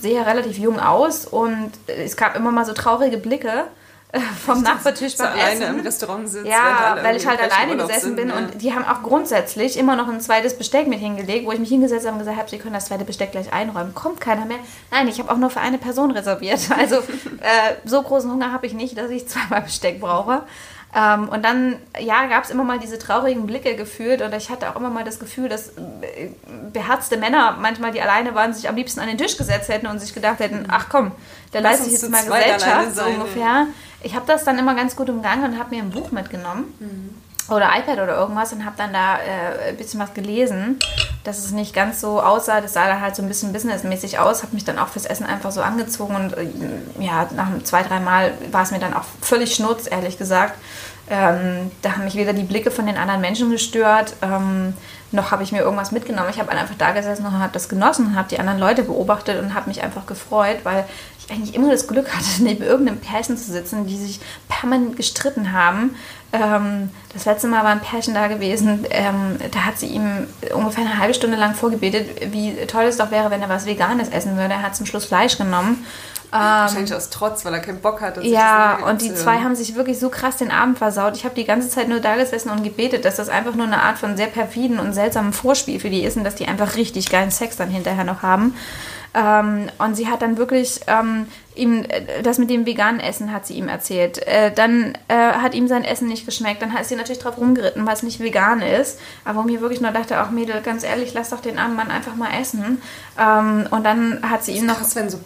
[0.00, 3.64] sehe ja relativ jung aus und es gab immer mal so traurige Blicke
[4.44, 5.78] vom Nachbartisch So beim alleine Essen.
[5.78, 6.46] im Restaurant sitzt.
[6.46, 8.36] Ja, weil ich halt alleine gesessen sind, bin ja.
[8.36, 11.68] und die haben auch grundsätzlich immer noch ein zweites Besteck mit hingelegt, wo ich mich
[11.68, 13.94] hingesetzt habe und gesagt habe, sie können das zweite Besteck gleich einräumen.
[13.94, 14.58] Kommt keiner mehr.
[14.90, 16.60] Nein, ich habe auch nur für eine Person reserviert.
[16.76, 20.42] Also äh, so großen Hunger habe ich nicht, dass ich zweimal Besteck brauche.
[20.94, 24.70] Ähm, und dann, ja, gab es immer mal diese traurigen Blicke gefühlt und ich hatte
[24.70, 26.30] auch immer mal das Gefühl, dass äh,
[26.72, 29.98] beherzte Männer manchmal, die alleine waren, sich am liebsten an den Tisch gesetzt hätten und
[29.98, 31.12] sich gedacht hätten, ach komm,
[31.52, 33.66] da leiste ich jetzt mal alleine Gesellschaft, so ungefähr.
[34.02, 36.74] Ich habe das dann immer ganz gut umgangen und habe mir ein Buch mitgenommen
[37.48, 40.78] oder iPad oder irgendwas und habe dann da äh, ein bisschen was gelesen.
[41.26, 42.60] dass es nicht ganz so aussah.
[42.60, 44.42] Das sah dann halt so ein bisschen businessmäßig aus.
[44.42, 46.46] Habe mich dann auch fürs Essen einfach so angezogen und äh,
[47.00, 50.56] ja, nach zwei, drei Mal war es mir dann auch völlig schnurz, ehrlich gesagt.
[51.08, 54.74] Ähm, da haben mich weder die Blicke von den anderen Menschen gestört, ähm,
[55.12, 56.30] noch habe ich mir irgendwas mitgenommen.
[56.30, 59.54] Ich habe einfach da gesessen und habe das genossen, habe die anderen Leute beobachtet und
[59.54, 60.84] habe mich einfach gefreut, weil
[61.26, 65.52] ich eigentlich immer das Glück hatte, neben irgendeinem Pärchen zu sitzen, die sich permanent gestritten
[65.52, 65.94] haben.
[66.32, 70.84] Ähm, das letzte Mal war ein Pärchen da gewesen, ähm, da hat sie ihm ungefähr
[70.84, 74.36] eine halbe Stunde lang vorgebetet, wie toll es doch wäre, wenn er was Veganes essen
[74.36, 74.54] würde.
[74.54, 75.84] Er hat zum Schluss Fleisch genommen
[76.30, 78.22] Wahrscheinlich ähm, aus Trotz, weil er keinen Bock hatte.
[78.22, 81.16] Ja, und die zwei haben sich wirklich so krass den Abend versaut.
[81.16, 83.82] Ich habe die ganze Zeit nur da gesessen und gebetet, dass das einfach nur eine
[83.82, 87.10] Art von sehr perfiden und seltsamen Vorspiel für die ist und dass die einfach richtig
[87.10, 88.54] geilen Sex dann hinterher noch haben.
[89.16, 93.46] Ähm, und sie hat dann wirklich ähm, ihm äh, das mit dem veganen Essen hat
[93.46, 94.18] sie ihm erzählt.
[94.26, 96.60] Äh, dann äh, hat ihm sein Essen nicht geschmeckt.
[96.60, 99.00] Dann ist sie natürlich drauf rumgeritten, weil es nicht vegan ist.
[99.24, 102.14] Aber mir wirklich nur dachte, auch Mädel, ganz ehrlich, lass doch den armen Mann einfach
[102.14, 102.82] mal essen.
[103.18, 104.76] Ähm, und dann hat sie ihm noch.
[104.76, 105.18] Krass, wenn so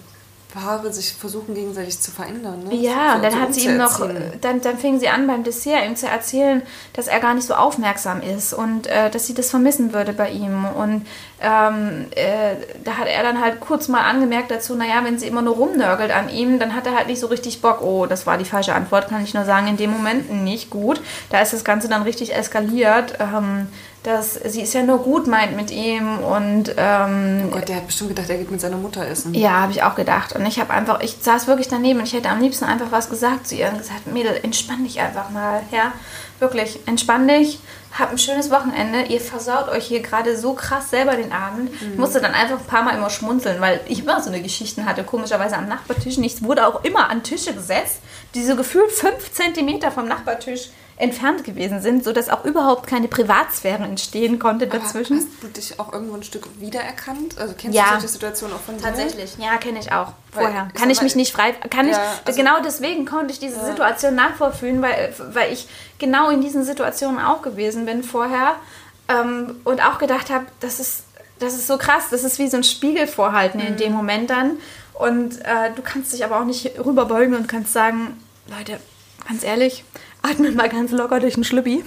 [0.50, 2.64] Paare sich versuchen gegenseitig zu verändern.
[2.64, 2.74] Ne?
[2.74, 4.00] Ja, und dann hat sie ihm noch,
[4.40, 7.54] dann, dann fing sie an beim Dessert ihm zu erzählen, dass er gar nicht so
[7.54, 10.64] aufmerksam ist und äh, dass sie das vermissen würde bei ihm.
[10.64, 11.06] Und
[11.40, 15.42] ähm, äh, da hat er dann halt kurz mal angemerkt dazu, naja, wenn sie immer
[15.42, 17.80] nur rumnörgelt an ihm, dann hat er halt nicht so richtig Bock.
[17.82, 21.00] Oh, das war die falsche Antwort, kann ich nur sagen, in dem Moment nicht gut.
[21.30, 23.18] Da ist das Ganze dann richtig eskaliert.
[23.20, 23.68] Ähm,
[24.02, 27.86] dass sie es ja nur gut meint mit ihm und ähm, oh Gott, der hat
[27.86, 29.34] bestimmt gedacht, er geht mit seiner Mutter essen.
[29.34, 32.14] Ja, habe ich auch gedacht und ich habe einfach, ich saß wirklich daneben und ich
[32.14, 35.62] hätte am liebsten einfach was gesagt zu ihr und gesagt, Mädel, entspann dich einfach mal,
[35.70, 35.92] ja,
[36.38, 37.58] wirklich, entspann dich,
[37.98, 41.70] hab ein schönes Wochenende, ihr versaut euch hier gerade so krass selber den Abend.
[41.70, 41.92] Mhm.
[41.92, 44.86] Ich musste dann einfach ein paar Mal immer schmunzeln, weil ich immer so eine Geschichte
[44.86, 47.98] hatte, komischerweise am Nachbartisch nicht, wurde auch immer an Tische gesetzt,
[48.34, 53.82] die so gefühlt fünf Zentimeter vom Nachbartisch entfernt gewesen sind, sodass auch überhaupt keine Privatsphäre
[53.84, 55.16] entstehen konnte dazwischen.
[55.16, 57.38] Aber hast du dich auch irgendwo ein Stück wiedererkannt?
[57.38, 57.84] Also kennst ja.
[57.84, 58.82] du solche Situationen auch von dir?
[58.82, 60.12] Tatsächlich, ja, kenne ich auch.
[60.30, 60.64] Vorher.
[60.66, 61.52] Weil, kann ich mich nicht frei.
[61.52, 63.66] Kann ja, ich, also, genau deswegen konnte ich diese ja.
[63.66, 68.56] Situation nachvollfühlen, weil, weil ich genau in diesen Situationen auch gewesen bin vorher
[69.08, 71.04] ähm, und auch gedacht habe, das ist,
[71.38, 73.68] das ist so krass, das ist wie so ein Spiegel vorhalten mhm.
[73.68, 74.58] in dem Moment dann.
[74.92, 78.22] Und äh, du kannst dich aber auch nicht rüberbeugen und kannst sagen,
[78.54, 78.78] Leute,
[79.26, 79.84] ganz ehrlich,
[80.22, 81.85] atmet mal ganz locker durch den Schlüppi.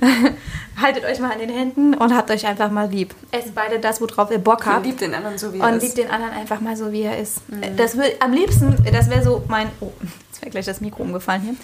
[0.80, 3.14] Haltet euch mal an den Händen und habt euch einfach mal lieb.
[3.30, 4.78] Esst beide das, worauf ihr Bock habt.
[4.78, 5.82] Und liebt den anderen so, wie er und ist.
[5.82, 7.48] Und liebt den anderen einfach mal so, wie er ist.
[7.48, 7.76] Mhm.
[7.76, 9.70] Das will, am liebsten, das wäre so mein...
[9.80, 9.92] Oh,
[10.30, 11.54] jetzt wäre gleich das Mikro umgefallen hier.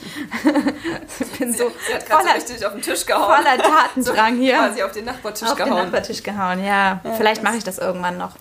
[1.20, 3.42] ich bin so sie, hat voller, so richtig auf den Tisch gehauen.
[3.42, 4.56] Voller Tatendrang so hier.
[4.56, 5.72] Quasi auf den Nachbartisch auf gehauen.
[5.72, 7.00] Auf den Nachbartisch gehauen, ja.
[7.02, 8.36] ja Vielleicht mache ich das irgendwann noch.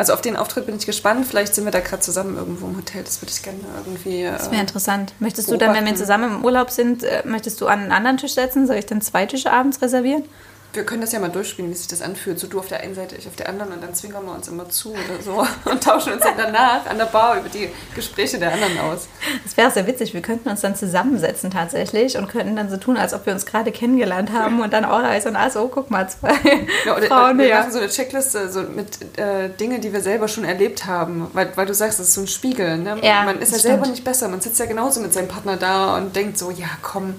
[0.00, 1.26] Also auf den Auftritt bin ich gespannt.
[1.26, 3.04] Vielleicht sind wir da gerade zusammen irgendwo im Hotel.
[3.04, 4.22] Das würde ich gerne irgendwie.
[4.22, 5.12] Das wäre äh, interessant.
[5.18, 5.72] Möchtest beobachten.
[5.72, 8.32] du dann, wenn wir zusammen im Urlaub sind, äh, möchtest du an einen anderen Tisch
[8.32, 8.66] setzen?
[8.66, 10.24] Soll ich dann zwei Tische abends reservieren?
[10.72, 12.38] Wir können das ja mal durchspielen, wie sich das anfühlt.
[12.38, 14.48] So du auf der einen Seite, ich auf der anderen und dann zwinkern wir uns
[14.48, 18.38] immer zu oder so und tauschen uns dann danach an der Bar über die Gespräche
[18.38, 19.08] der anderen aus.
[19.42, 20.14] Das wäre sehr witzig.
[20.14, 23.46] Wir könnten uns dann zusammensetzen tatsächlich und könnten dann so tun, als ob wir uns
[23.46, 26.34] gerade kennengelernt haben und dann auch heißt und also, guck mal, zwei
[26.86, 27.38] ja, oder, Frauen.
[27.38, 31.28] Wir machen so eine Checkliste so mit äh, Dinge, die wir selber schon erlebt haben,
[31.32, 32.78] weil, weil du sagst, das ist so ein Spiegel.
[32.78, 32.96] Ne?
[33.02, 33.74] Ja, man ist ja stimmt.
[33.74, 34.28] selber nicht besser.
[34.28, 37.14] Man sitzt ja genauso mit seinem Partner da und denkt so, ja komm,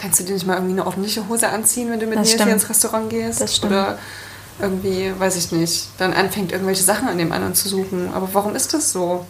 [0.00, 2.32] kannst du dir nicht mal irgendwie eine ordentliche Hose anziehen, wenn du mit das mir
[2.32, 2.44] stimmt.
[2.44, 3.40] hier ins Restaurant gehst?
[3.40, 3.72] Das stimmt.
[3.72, 3.98] Oder
[4.60, 8.10] irgendwie, weiß ich nicht, dann anfängt irgendwelche Sachen an dem anderen zu suchen.
[8.14, 9.26] Aber warum ist das so?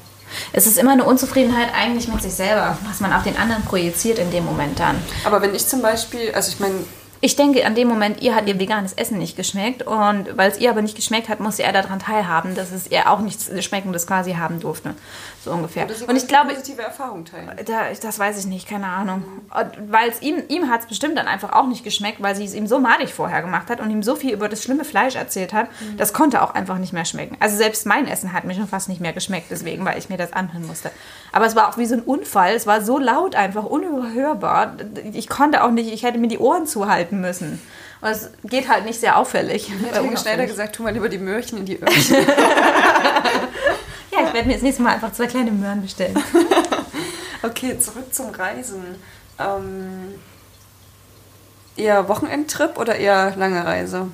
[0.53, 4.19] Es ist immer eine Unzufriedenheit eigentlich mit sich selber, was man auf den anderen projiziert
[4.19, 4.97] in dem Moment dann.
[5.25, 6.75] Aber wenn ich zum Beispiel, also ich meine,
[7.23, 10.59] ich denke, an dem Moment, ihr hat ihr veganes Essen nicht geschmeckt und weil es
[10.59, 14.07] ihr aber nicht geschmeckt hat, musste er daran teilhaben, dass es ihr auch nichts Schmeckendes
[14.07, 14.95] quasi haben durfte.
[15.45, 15.87] So ungefähr.
[16.07, 16.55] und ich glaube.
[16.55, 17.51] positive Erfahrung teilen.
[17.67, 19.23] Da, das weiß ich nicht, keine Ahnung.
[19.89, 22.55] Weil es ihm, ihm hat es bestimmt dann einfach auch nicht geschmeckt, weil sie es
[22.55, 25.53] ihm so madig vorher gemacht hat und ihm so viel über das schlimme Fleisch erzählt
[25.53, 25.99] hat, mhm.
[25.99, 27.37] das konnte auch einfach nicht mehr schmecken.
[27.41, 30.17] Also selbst mein Essen hat mir schon fast nicht mehr geschmeckt, deswegen, weil ich mir
[30.17, 30.91] das anhören musste.
[31.33, 32.55] Aber es war auch wie so ein Unfall.
[32.55, 34.77] Es war so laut einfach, unüberhörbar.
[35.13, 37.61] Ich konnte auch nicht, ich hätte mir die Ohren zuhalten müssen.
[38.01, 39.69] Und es geht halt nicht sehr auffällig.
[39.69, 42.17] Ich hätte Schneider gesagt, tu mal lieber die Möhrchen in die Öhrchen.
[44.13, 46.17] ja, ich werde mir das nächste Mal einfach zwei kleine Möhren bestellen.
[47.43, 48.85] okay, zurück zum Reisen.
[49.39, 50.15] Ähm,
[51.77, 54.09] eher Wochenendtrip oder eher lange Reise?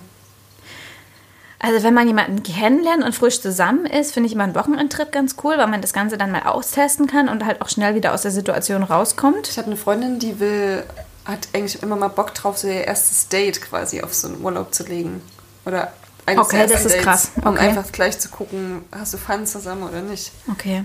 [1.59, 5.37] Also wenn man jemanden kennenlernt und frisch zusammen ist, finde ich immer einen Wochenendtrip ganz
[5.43, 8.23] cool, weil man das Ganze dann mal austesten kann und halt auch schnell wieder aus
[8.23, 9.49] der Situation rauskommt.
[9.49, 10.85] Ich habe eine Freundin, die will,
[11.27, 14.73] hat eigentlich immer mal Bock drauf, so ihr erstes Date quasi auf so einen Urlaub
[14.73, 15.21] zu legen.
[15.65, 15.93] Oder
[16.25, 17.31] eines Okay, das ist Dates, krass.
[17.37, 17.49] Okay.
[17.49, 20.33] Um einfach gleich zu gucken, hast du Fun zusammen oder nicht.
[20.51, 20.85] Okay.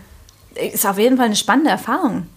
[0.55, 2.27] Ist auf jeden Fall eine spannende Erfahrung.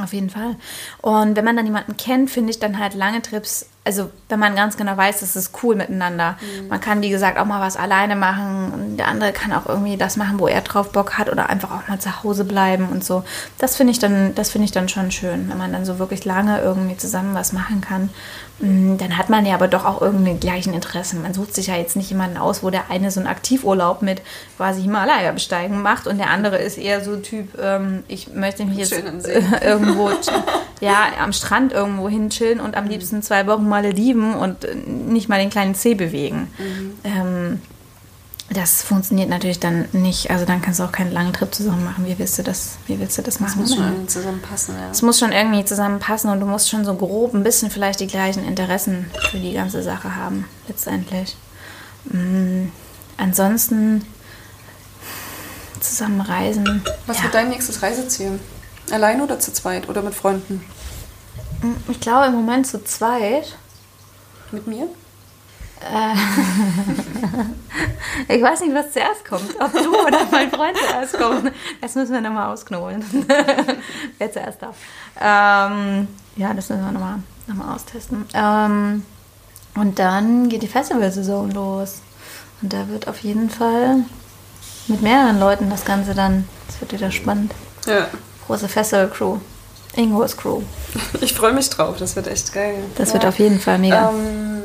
[0.00, 0.56] Auf jeden Fall.
[1.02, 4.56] Und wenn man dann jemanden kennt, finde ich dann halt lange Trips also wenn man
[4.56, 6.36] ganz genau weiß, das ist cool miteinander.
[6.40, 6.68] Mhm.
[6.68, 9.96] Man kann, wie gesagt, auch mal was alleine machen und der andere kann auch irgendwie
[9.96, 13.04] das machen, wo er drauf Bock hat oder einfach auch mal zu Hause bleiben und
[13.04, 13.22] so.
[13.58, 16.24] Das finde ich dann, das finde ich dann schon schön, wenn man dann so wirklich
[16.24, 18.10] lange irgendwie zusammen was machen kann.
[18.58, 21.22] Mm, dann hat man ja aber doch auch irgendwie gleichen Interessen.
[21.22, 24.22] Man sucht sich ja jetzt nicht jemanden aus, wo der eine so einen Aktivurlaub mit
[24.56, 28.78] quasi Himalaya besteigen macht und der andere ist eher so Typ, ähm, ich möchte mich
[28.78, 28.92] jetzt
[29.62, 30.10] irgendwo
[30.80, 32.90] ja, am Strand irgendwo hin chillen und am mhm.
[32.90, 36.48] liebsten zwei Wochen mal lieben und nicht mal den kleinen Zeh bewegen.
[36.58, 36.92] Mhm.
[37.04, 37.62] Ähm,
[38.50, 40.30] das funktioniert natürlich dann nicht.
[40.30, 42.06] Also dann kannst du auch keinen langen Trip zusammen machen.
[42.06, 43.60] Wie willst du das, wie willst du das machen?
[43.60, 44.90] Das muss schon irgendwie zusammenpassen, ja.
[44.90, 48.06] Es muss schon irgendwie zusammenpassen und du musst schon so grob ein bisschen vielleicht die
[48.06, 51.36] gleichen Interessen für die ganze Sache haben, letztendlich.
[52.04, 52.70] Mhm.
[53.16, 54.06] Ansonsten
[55.80, 56.82] zusammen reisen.
[57.06, 57.24] Was ja.
[57.24, 58.38] wird dein nächstes Reiseziel?
[58.90, 60.64] Allein oder zu zweit oder mit Freunden?
[61.62, 63.56] Mm, ich glaube im Moment zu zweit.
[64.52, 64.88] Mit mir?
[65.80, 66.14] Äh,
[68.36, 69.54] ich weiß nicht, was zuerst kommt.
[69.60, 71.52] Ob du oder mein Freund zuerst kommt.
[71.80, 73.04] Das müssen wir nochmal ausknobeln.
[74.18, 74.76] Wer zuerst darf.
[75.20, 78.26] Ähm, ja, das müssen wir nochmal noch mal austesten.
[78.34, 79.04] Ähm,
[79.74, 82.00] und dann geht die Festivalsaison los.
[82.62, 84.04] Und da wird auf jeden Fall
[84.88, 86.48] mit mehreren Leuten das Ganze dann.
[86.66, 87.52] Das wird wieder spannend.
[87.86, 88.08] Ja.
[88.46, 89.38] Große Festival-Crew.
[89.96, 90.62] Ingos Crew.
[91.20, 92.76] Ich freue mich drauf, das wird echt geil.
[92.96, 93.14] Das ja.
[93.14, 94.10] wird auf jeden Fall mega.
[94.10, 94.62] Ähm,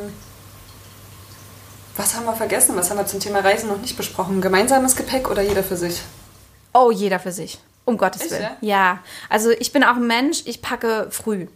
[2.01, 2.75] was haben wir vergessen?
[2.75, 4.41] Was haben wir zum Thema Reisen noch nicht besprochen?
[4.41, 6.01] Gemeinsames Gepäck oder jeder für sich?
[6.73, 7.59] Oh, jeder für sich.
[7.85, 8.41] Um Gottes Willen.
[8.41, 8.57] Ja?
[8.61, 8.99] ja?
[9.29, 11.47] Also ich bin auch ein Mensch, ich packe früh.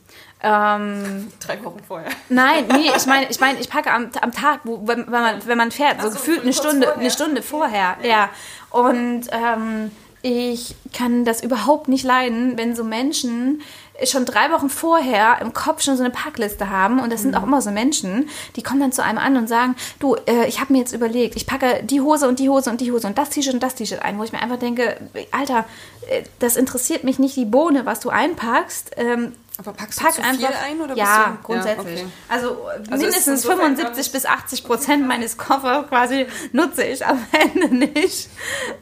[0.42, 2.12] Ähm, Drei Wochen vorher.
[2.30, 5.48] Nein, nee, ich meine, ich, mein, ich packe am, am Tag, wo, wenn, wenn, man,
[5.48, 7.02] wenn man fährt, so, so gefühlt eine Stunde, vorher.
[7.02, 7.98] eine Stunde vorher.
[8.04, 8.08] Ja.
[8.08, 8.30] ja.
[8.70, 13.62] Und ähm, ich kann das überhaupt nicht leiden, wenn so Menschen
[14.04, 17.38] schon drei Wochen vorher im Kopf schon so eine Packliste haben und das sind mhm.
[17.38, 20.60] auch immer so Menschen, die kommen dann zu einem an und sagen, du, äh, ich
[20.60, 23.18] habe mir jetzt überlegt, ich packe die Hose und die Hose und die Hose und
[23.18, 24.98] das T-Shirt und das T-Shirt ein, wo ich mir einfach denke,
[25.32, 25.66] Alter,
[26.10, 28.92] äh, das interessiert mich nicht die Bohne, was du einpackst.
[28.98, 32.00] Ähm, aber packst Pack du zu einfach, viel ein oder Ja, du, grundsätzlich.
[32.00, 32.14] Ja, okay.
[32.28, 38.30] Also, also mindestens 75 bis 80 Prozent meines Koffers quasi nutze ich am Ende nicht.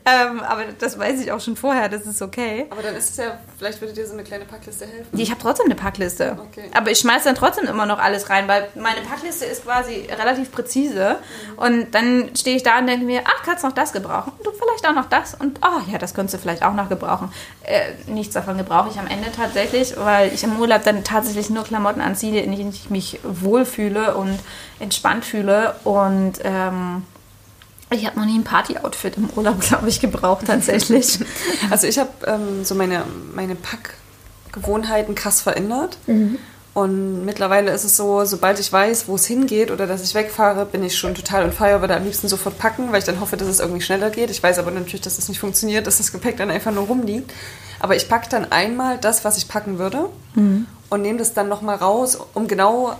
[0.05, 2.65] Ähm, aber das weiß ich auch schon vorher, das ist okay.
[2.71, 5.07] Aber dann ist es ja, vielleicht würde dir so eine kleine Packliste helfen.
[5.15, 6.37] Ich habe trotzdem eine Packliste.
[6.49, 6.69] Okay.
[6.73, 10.51] Aber ich schmeiße dann trotzdem immer noch alles rein, weil meine Packliste ist quasi relativ
[10.51, 11.17] präzise.
[11.51, 11.57] Mhm.
[11.59, 14.33] Und dann stehe ich da und denke mir, ach, kannst du noch das gebrauchen?
[14.37, 15.35] Und du vielleicht auch noch das.
[15.35, 17.31] Und oh ja, das könntest du vielleicht auch noch gebrauchen.
[17.61, 21.63] Äh, nichts davon gebrauche ich am Ende tatsächlich, weil ich im Urlaub dann tatsächlich nur
[21.65, 24.39] Klamotten anziehe, in denen ich mich wohlfühle und
[24.79, 25.75] entspannt fühle.
[25.83, 27.03] Und ähm,
[27.91, 31.19] ich habe noch nie ein Party-Outfit im Urlaub, glaube ich, gebraucht tatsächlich.
[31.69, 33.03] also ich habe ähm, so meine,
[33.35, 35.97] meine Packgewohnheiten krass verändert.
[36.07, 36.39] Mhm.
[36.73, 40.65] Und mittlerweile ist es so, sobald ich weiß, wo es hingeht oder dass ich wegfahre,
[40.65, 43.37] bin ich schon total on fire, würde am liebsten sofort packen, weil ich dann hoffe,
[43.37, 44.31] dass es irgendwie schneller geht.
[44.31, 47.31] Ich weiß aber natürlich, dass das nicht funktioniert, dass das Gepäck dann einfach nur rumliegt.
[47.83, 50.67] Aber ich packe dann einmal das, was ich packen würde mhm.
[50.89, 52.95] und nehme das dann nochmal raus, um genau,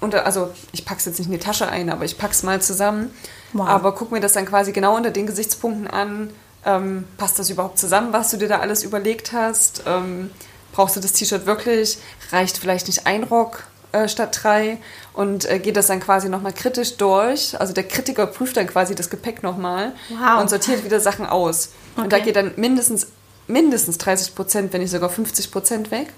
[0.00, 2.42] unter, also ich packe es jetzt nicht in die Tasche ein, aber ich packe es
[2.42, 3.14] mal zusammen.
[3.52, 3.68] Wow.
[3.68, 6.30] Aber gucke mir das dann quasi genau unter den Gesichtspunkten an.
[6.66, 9.84] Ähm, passt das überhaupt zusammen, was du dir da alles überlegt hast?
[9.86, 10.32] Ähm,
[10.72, 11.98] brauchst du das T-Shirt wirklich?
[12.32, 14.78] Reicht vielleicht nicht ein Rock äh, statt drei?
[15.12, 17.60] Und äh, geht das dann quasi nochmal kritisch durch.
[17.60, 20.40] Also der Kritiker prüft dann quasi das Gepäck nochmal wow.
[20.40, 21.68] und sortiert wieder Sachen aus.
[21.92, 22.02] Okay.
[22.02, 23.06] Und da geht dann mindestens,
[23.46, 26.08] mindestens 30 Prozent, wenn nicht sogar 50 Prozent weg.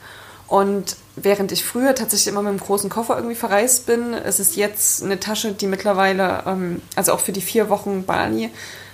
[0.48, 4.54] Und während ich früher tatsächlich immer mit einem großen Koffer irgendwie verreist bin, ist es
[4.54, 8.50] jetzt eine Tasche, die mittlerweile, ähm, also auch für die vier Wochen Bali,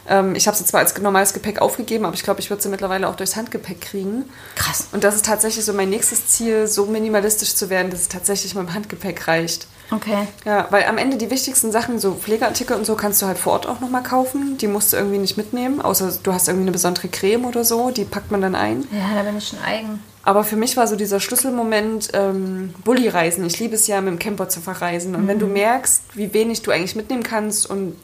[0.09, 2.69] ähm, ich habe sie zwar als normales Gepäck aufgegeben, aber ich glaube, ich würde sie
[2.69, 4.25] mittlerweile auch durchs Handgepäck kriegen.
[4.57, 4.89] Krass.
[4.93, 8.55] Und das ist tatsächlich so mein nächstes Ziel, so minimalistisch zu werden, dass es tatsächlich
[8.55, 9.67] mit dem Handgepäck reicht.
[9.93, 10.27] Okay.
[10.45, 13.53] Ja, weil am Ende die wichtigsten Sachen, so Pflegeartikel und so, kannst du halt vor
[13.53, 14.57] Ort auch nochmal kaufen.
[14.59, 17.91] Die musst du irgendwie nicht mitnehmen, außer du hast irgendwie eine besondere Creme oder so,
[17.91, 18.87] die packt man dann ein.
[18.91, 20.03] Ja, da bin ich schon eigen.
[20.25, 23.45] Aber für mich war so dieser Schlüsselmoment ähm, Bulli-Reisen.
[23.45, 25.15] Ich liebe es ja, mit dem Camper zu verreisen.
[25.15, 25.29] Und mhm.
[25.29, 27.97] wenn du merkst, wie wenig du eigentlich mitnehmen kannst und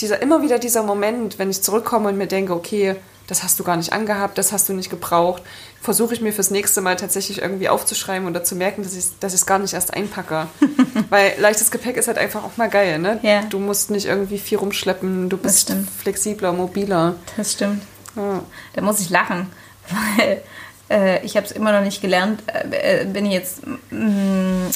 [0.00, 3.64] dieser, immer wieder dieser Moment, wenn ich zurückkomme und mir denke, okay, das hast du
[3.64, 5.42] gar nicht angehabt, das hast du nicht gebraucht,
[5.80, 9.34] versuche ich mir fürs nächste Mal tatsächlich irgendwie aufzuschreiben oder zu merken, dass ich dass
[9.34, 10.46] es gar nicht erst einpacke.
[11.10, 13.18] Weil leichtes Gepäck ist halt einfach auch mal geil, ne?
[13.22, 13.42] Ja.
[13.42, 17.16] Du musst nicht irgendwie viel rumschleppen, du bist flexibler, mobiler.
[17.36, 17.82] Das stimmt.
[18.14, 18.42] Ja.
[18.74, 19.50] Da muss ich lachen,
[20.18, 20.42] weil
[20.90, 24.66] äh, ich habe es immer noch nicht gelernt, äh, äh wenn ich jetzt mm,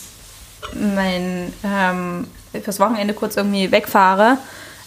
[0.95, 2.29] mein ähm,
[2.63, 4.39] fürs Wochenende kurz irgendwie wegfahre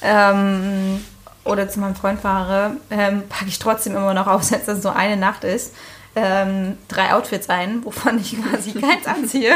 [0.01, 1.03] ähm,
[1.45, 4.83] oder zu meinem Freund fahre, ähm, packe ich trotzdem immer noch auf, selbst dass es
[4.83, 5.73] so eine Nacht ist.
[6.15, 9.55] ähm, drei Outfits ein, wovon ich quasi keins anziehe,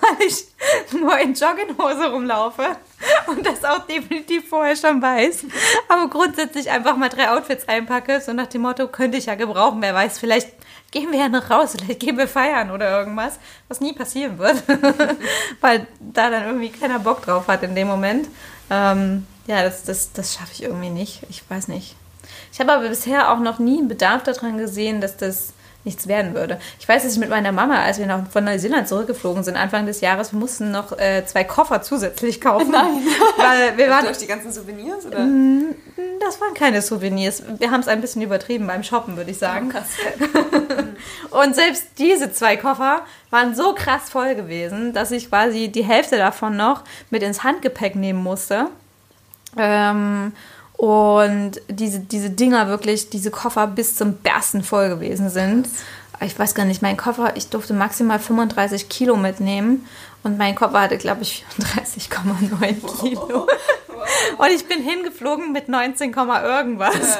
[0.00, 0.46] weil ich
[0.98, 2.64] nur in Jogginghose rumlaufe
[3.26, 5.44] und das auch definitiv vorher schon weiß.
[5.88, 9.82] Aber grundsätzlich einfach mal drei Outfits einpacke, so nach dem Motto, könnte ich ja gebrauchen,
[9.82, 10.48] wer weiß, vielleicht
[10.90, 14.62] gehen wir ja noch raus, vielleicht gehen wir feiern oder irgendwas, was nie passieren wird,
[15.60, 18.28] weil da dann irgendwie keiner Bock drauf hat in dem Moment.
[18.70, 21.22] Ähm, ja, das, das, das schaffe ich irgendwie nicht.
[21.30, 21.96] Ich weiß nicht.
[22.52, 26.34] Ich habe aber bisher auch noch nie einen Bedarf daran gesehen, dass das nichts werden
[26.34, 26.60] würde.
[26.78, 29.86] Ich weiß, dass ich mit meiner Mama, als wir noch von Neuseeland zurückgeflogen sind, Anfang
[29.86, 32.72] des Jahres, wir mussten noch äh, zwei Koffer zusätzlich kaufen.
[32.72, 33.00] Nein.
[33.38, 35.06] Weil wir waren, Durch die ganzen Souvenirs?
[35.06, 35.26] Oder?
[36.20, 37.42] das waren keine Souvenirs.
[37.58, 39.70] Wir haben es ein bisschen übertrieben beim Shoppen, würde ich sagen.
[39.70, 39.86] krass.
[41.30, 46.18] Und selbst diese zwei Koffer waren so krass voll gewesen, dass ich quasi die Hälfte
[46.18, 48.66] davon noch mit ins Handgepäck nehmen musste.
[49.58, 50.32] Ähm,
[50.78, 55.68] und diese, diese Dinger wirklich, diese Koffer bis zum Bersten voll gewesen sind.
[56.20, 59.86] Ich weiß gar nicht, mein Koffer, ich durfte maximal 35 Kilo mitnehmen
[60.22, 63.46] und mein Koffer hatte, glaube ich, 34,9 Kilo.
[64.38, 67.18] Und ich bin hingeflogen mit 19, irgendwas.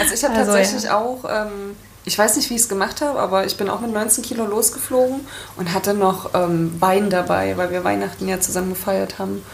[0.00, 3.18] Also ich habe Also, tatsächlich auch, ähm, ich weiß nicht, wie ich es gemacht habe,
[3.18, 5.20] aber ich bin auch mit 19 Kilo losgeflogen
[5.56, 9.44] und hatte noch ähm, Wein dabei, weil wir Weihnachten ja zusammen gefeiert haben.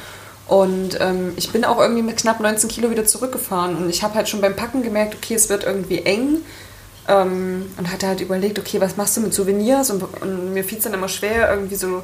[0.48, 4.14] Und ähm, ich bin auch irgendwie mit knapp 19 Kilo wieder zurückgefahren und ich habe
[4.14, 6.38] halt schon beim Packen gemerkt, okay, es wird irgendwie eng.
[7.08, 9.90] Ähm, und hatte halt überlegt, okay, was machst du mit Souvenirs?
[9.90, 12.02] Und, und mir fiel es dann immer schwer, irgendwie so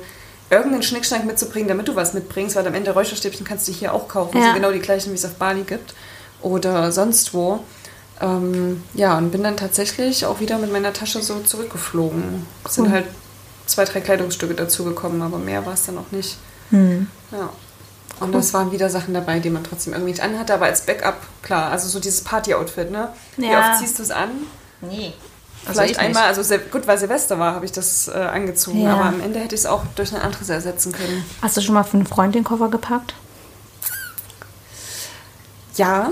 [0.50, 4.06] irgendeinen Schnickschnack mitzubringen, damit du was mitbringst, weil am Ende Räucherstäbchen kannst du hier auch
[4.06, 4.38] kaufen.
[4.38, 4.44] Ja.
[4.44, 5.94] sind genau die gleichen, wie es auf Bali gibt
[6.40, 7.60] oder sonst wo.
[8.20, 12.46] Ähm, ja, und bin dann tatsächlich auch wieder mit meiner Tasche so zurückgeflogen.
[12.64, 13.06] Es sind halt
[13.66, 16.36] zwei, drei Kleidungsstücke dazugekommen, aber mehr war es dann auch nicht.
[16.70, 17.08] Hm.
[17.32, 17.50] Ja.
[18.22, 21.16] Und es waren wieder Sachen dabei, die man trotzdem irgendwie nicht anhatte, aber als Backup,
[21.42, 23.08] klar, also so dieses Party-Outfit, ne?
[23.36, 23.58] Wie Ja.
[23.60, 24.30] oft ziehst du es an?
[24.80, 25.12] Nee.
[25.64, 28.94] Vielleicht einmal, also gut, weil Silvester war, habe ich das äh, angezogen, Ja.
[28.94, 31.24] aber am Ende hätte ich es auch durch ein anderes ersetzen können.
[31.40, 33.14] Hast du schon mal für einen Freund den Koffer gepackt?
[35.76, 36.10] Ja,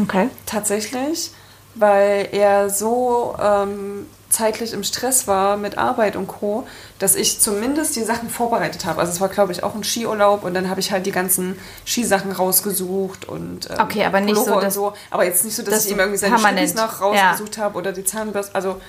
[0.00, 0.30] Okay.
[0.46, 1.32] tatsächlich,
[1.74, 6.66] weil er so ähm, zeitlich im Stress war mit Arbeit und Co.,
[6.98, 9.00] dass ich zumindest die Sachen vorbereitet habe.
[9.00, 11.58] Also es war, glaube ich, auch ein Skiurlaub und dann habe ich halt die ganzen
[11.86, 14.92] Skisachen rausgesucht und ähm, Okay, aber nicht so, Pullover dass- so.
[15.10, 17.92] Aber jetzt nicht so, dass dass ich ihm irgendwie seine Schlüppis noch rausgesucht habe oder
[17.92, 18.54] die Zahnbürste.
[18.54, 18.80] Also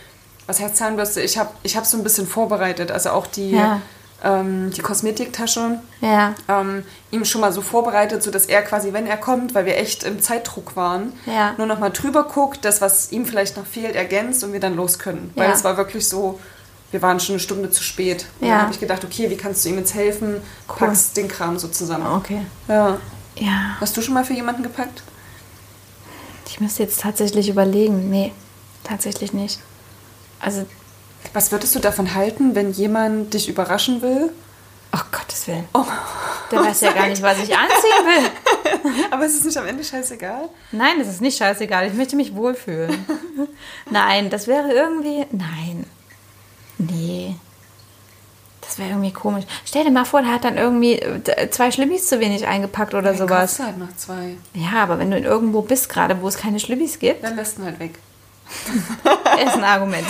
[0.47, 1.21] was heißt Zahnbürste?
[1.21, 2.91] Ich habe ich hab so ein bisschen vorbereitet.
[2.91, 3.81] Also auch die, Ja.
[4.23, 6.33] Ähm, die Kosmetiktasche Ja.
[6.47, 10.03] ähm, ihm schon mal so vorbereitet, sodass er quasi, wenn er kommt, weil wir echt
[10.03, 11.53] im Zeitdruck waren, Ja.
[11.57, 14.75] nur noch mal drüber guckt, das, was ihm vielleicht noch fehlt, ergänzt und wir dann
[14.75, 15.31] los können.
[15.35, 15.53] Weil Ja.
[15.53, 16.39] es war wirklich so,
[16.91, 18.27] wir waren schon eine Stunde zu spät.
[18.39, 18.53] Und Ja.
[18.53, 20.41] dann habe ich gedacht, okay, wie kannst du ihm jetzt helfen?
[20.67, 22.05] Packst den Kram so zusammen.
[22.15, 22.45] Okay.
[22.67, 22.97] Ja.
[23.35, 23.77] Ja.
[23.81, 25.01] Hast du schon mal für jemanden gepackt?
[26.47, 28.09] Ich müsste jetzt tatsächlich überlegen.
[28.11, 28.31] Nee,
[28.83, 29.59] tatsächlich nicht.
[30.39, 30.65] Also,
[31.33, 34.31] Was würdest du davon halten, wenn jemand dich überraschen will?
[34.95, 35.67] oh Gottes Willen.
[36.51, 39.01] Der weiß ja gar nicht, was ich anziehen will.
[39.11, 40.49] Aber es ist nicht am Ende scheißegal.
[40.71, 41.87] Nein, das ist nicht scheißegal.
[41.87, 43.03] Ich möchte mich wohlfühlen.
[43.89, 45.25] Nein, das wäre irgendwie.
[45.31, 45.85] Nein.
[46.77, 47.35] Nee.
[48.61, 49.45] Das wäre irgendwie komisch.
[49.65, 53.13] Stell dir mal vor, der hat dann irgendwie äh, zwei Schlübbis zu wenig eingepackt oder
[53.13, 53.57] Dann sowas.
[53.57, 54.35] du halt noch zwei.
[54.53, 57.61] Ja, aber wenn du irgendwo bist, gerade wo es keine Schlübbis gibt, Dann lässt du
[57.61, 57.95] ihn halt weg.
[59.45, 60.05] Ist ein Argument.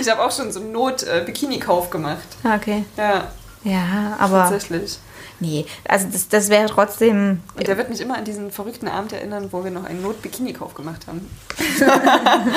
[0.00, 2.18] Ich habe auch schon so einen Not-Bikini-Kauf gemacht.
[2.44, 2.84] Okay.
[2.96, 3.28] Ja,
[3.64, 4.40] Ja, aber.
[4.48, 4.98] tatsächlich.
[5.42, 7.40] Nee, also das, das wäre trotzdem.
[7.56, 10.74] Und der wird mich immer an diesen verrückten Abend erinnern, wo wir noch einen Not-Bikini-Kauf
[10.74, 11.28] gemacht haben.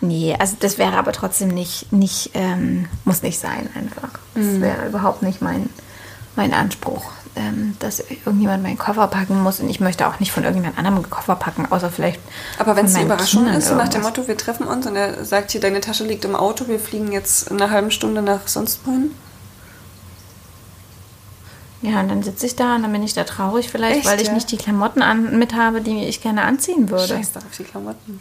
[0.00, 4.10] Nee, also das wäre aber trotzdem nicht, nicht ähm, muss nicht sein einfach.
[4.34, 4.60] Das Mhm.
[4.60, 5.70] wäre überhaupt nicht mein,
[6.36, 10.42] mein Anspruch, ähm, dass irgendjemand meinen Koffer packen muss und ich möchte auch nicht von
[10.42, 12.20] irgendjemand anderem einen Koffer packen, außer vielleicht.
[12.58, 14.02] Aber wenn es eine Überraschung Kindern ist, so nach dem.
[14.02, 17.12] Motto, wir treffen uns und er sagt hier, deine Tasche liegt im Auto, wir fliegen
[17.12, 19.10] jetzt in einer halben Stunde nach sonst wohin.
[21.82, 24.20] Ja, und dann sitze ich da und dann bin ich da traurig vielleicht, Echt, weil
[24.20, 24.32] ich ja?
[24.34, 27.14] nicht die Klamotten an, mit habe, die ich gerne anziehen würde.
[27.14, 28.20] Scheiß doch auf die Klamotten.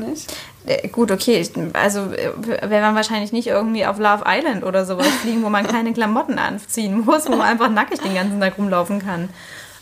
[0.00, 0.32] Nicht?
[0.66, 1.46] Äh, Gut, okay.
[1.74, 2.32] Also äh,
[2.68, 6.38] wäre man wahrscheinlich nicht irgendwie auf Love Island oder sowas fliegen, wo man keine Klamotten
[6.38, 9.28] anziehen muss, wo man einfach nackig den ganzen Tag rumlaufen kann.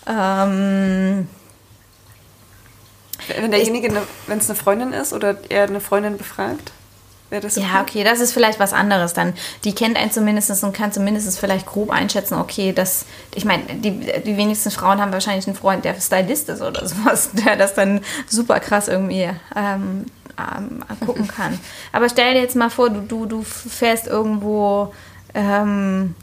[0.06, 1.28] Ähm,
[3.28, 6.72] Wenn derjenige, wenn es eine Freundin ist oder er eine Freundin befragt,
[7.30, 9.34] wäre das ja, okay, das ist vielleicht was anderes dann.
[9.64, 13.04] Die kennt einen zumindest und kann zumindest vielleicht grob einschätzen, okay, das,
[13.34, 17.30] ich meine, die, die wenigsten Frauen haben wahrscheinlich einen Freund, der Stylist ist oder sowas,
[17.32, 20.06] der das dann super krass irgendwie ähm,
[20.38, 21.58] ähm, gucken kann.
[21.92, 24.92] Aber stell dir jetzt mal vor, du, du, du fährst irgendwo
[25.34, 26.14] ähm,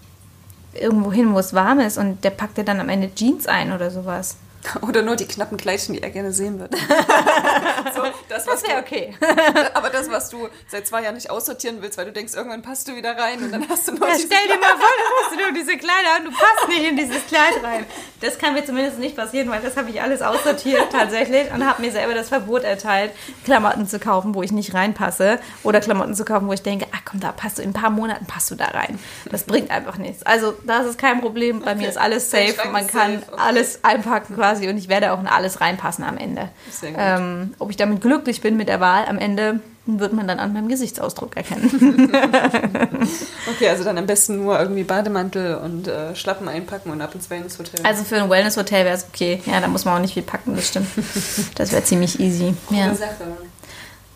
[0.73, 3.71] irgendwo hin, wo es warm ist und der packt dir dann am Ende Jeans ein
[3.71, 4.37] oder sowas.
[4.81, 6.77] Oder nur die knappen Kleidchen, die er gerne sehen würde.
[7.95, 9.15] so, das, Das was wäre du, okay.
[9.73, 12.87] aber das, was du seit zwei Jahren nicht aussortieren willst, weil du denkst, irgendwann passt
[12.87, 15.39] du wieder rein und dann hast du nur Ja, stell dir mal vor, du hast
[15.39, 17.85] nur diese Kleider und du passt nicht in dieses Kleid rein.
[18.21, 21.81] Das kann mir zumindest nicht passieren, weil das habe ich alles aussortiert tatsächlich und habe
[21.81, 23.11] mir selber das Verbot erteilt,
[23.43, 27.01] Klamotten zu kaufen, wo ich nicht reinpasse oder Klamotten zu kaufen, wo ich denke, ach
[27.05, 28.99] komm, da passt du in ein paar Monaten passt du da rein.
[29.29, 30.25] Das bringt einfach nichts.
[30.25, 31.61] Also das ist kein Problem.
[31.61, 32.55] Bei mir ist alles safe.
[32.71, 33.41] Man kann safe, okay.
[33.41, 36.49] alles einpacken quasi und ich werde auch in alles reinpassen am Ende.
[36.83, 40.51] Ähm, ob ich damit glücklich bin mit der Wahl am Ende, wird man dann an
[40.53, 42.11] meinem Gesichtsausdruck erkennen.
[43.47, 47.29] Okay, also dann am besten nur irgendwie Bademantel und äh, Schlappen einpacken und ab ins
[47.29, 47.85] Wellness-Hotel.
[47.85, 49.41] Also für ein Wellness-Hotel wäre es okay.
[49.45, 50.87] Ja, da muss man auch nicht viel packen, das stimmt.
[51.55, 52.55] Das wäre ziemlich easy.
[52.71, 52.85] Ja.
[52.85, 53.37] Coole Sache.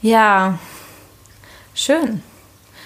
[0.02, 0.58] ja,
[1.76, 2.24] schön.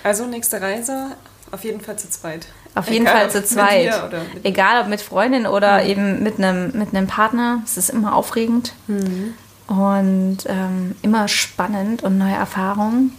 [0.04, 1.16] Also nächste Reise
[1.52, 2.48] auf jeden Fall zu zweit.
[2.76, 4.04] Auf jeden Egal, Fall zu zweit.
[4.08, 7.62] oder Egal ob mit Freundin oder eben mit einem, mit einem Partner.
[7.66, 8.74] Es ist immer aufregend
[9.68, 13.16] und ähm, immer spannend und neue Erfahrungen.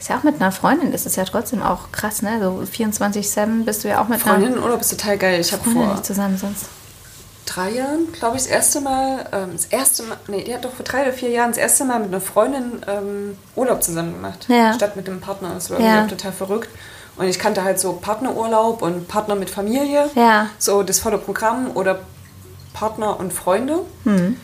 [0.00, 2.38] Ist ja auch mit einer Freundin, das ist ja trotzdem auch krass, ne?
[2.42, 5.40] So 24-7 bist du ja auch mit einer Freundinnenurlaub ist total geil.
[5.40, 6.66] Ich habe Freundin vor nicht zusammen sonst.
[7.46, 10.72] drei Jahren, glaube ich, das erste Mal, ähm, das erste Mal, nee, die hat doch
[10.74, 14.46] vor drei oder vier Jahren das erste Mal mit einer Freundin ähm, Urlaub zusammen gemacht.
[14.48, 14.74] Ja.
[14.74, 15.50] Statt mit dem Partner.
[15.54, 16.06] Das war Ja.
[16.06, 16.68] total verrückt.
[17.16, 20.10] Und ich kannte halt so Partnerurlaub und Partner mit Familie.
[20.14, 20.48] Ja.
[20.58, 22.00] So das volle Programm oder
[22.72, 23.80] Partner und Freunde.
[24.04, 24.36] Hm.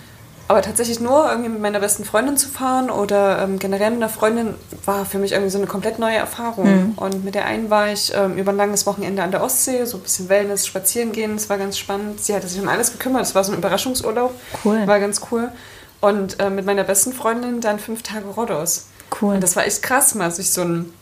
[0.50, 4.08] Aber tatsächlich nur irgendwie mit meiner besten Freundin zu fahren oder ähm, generell mit einer
[4.08, 6.66] Freundin war für mich irgendwie so eine komplett neue Erfahrung.
[6.66, 6.92] Hm.
[6.96, 9.98] Und mit der einen war ich ähm, über ein langes Wochenende an der Ostsee, so
[9.98, 12.20] ein bisschen Wellness, spazieren gehen, das war ganz spannend.
[12.20, 14.34] Sie hatte sich um alles gekümmert, das war so ein Überraschungsurlaub.
[14.64, 14.86] Cool.
[14.88, 15.52] War ganz cool.
[16.00, 18.86] Und äh, mit meiner besten Freundin dann fünf Tage Rhodos.
[19.20, 19.34] Cool.
[19.34, 20.92] Und das war echt krass, mal sich so ein.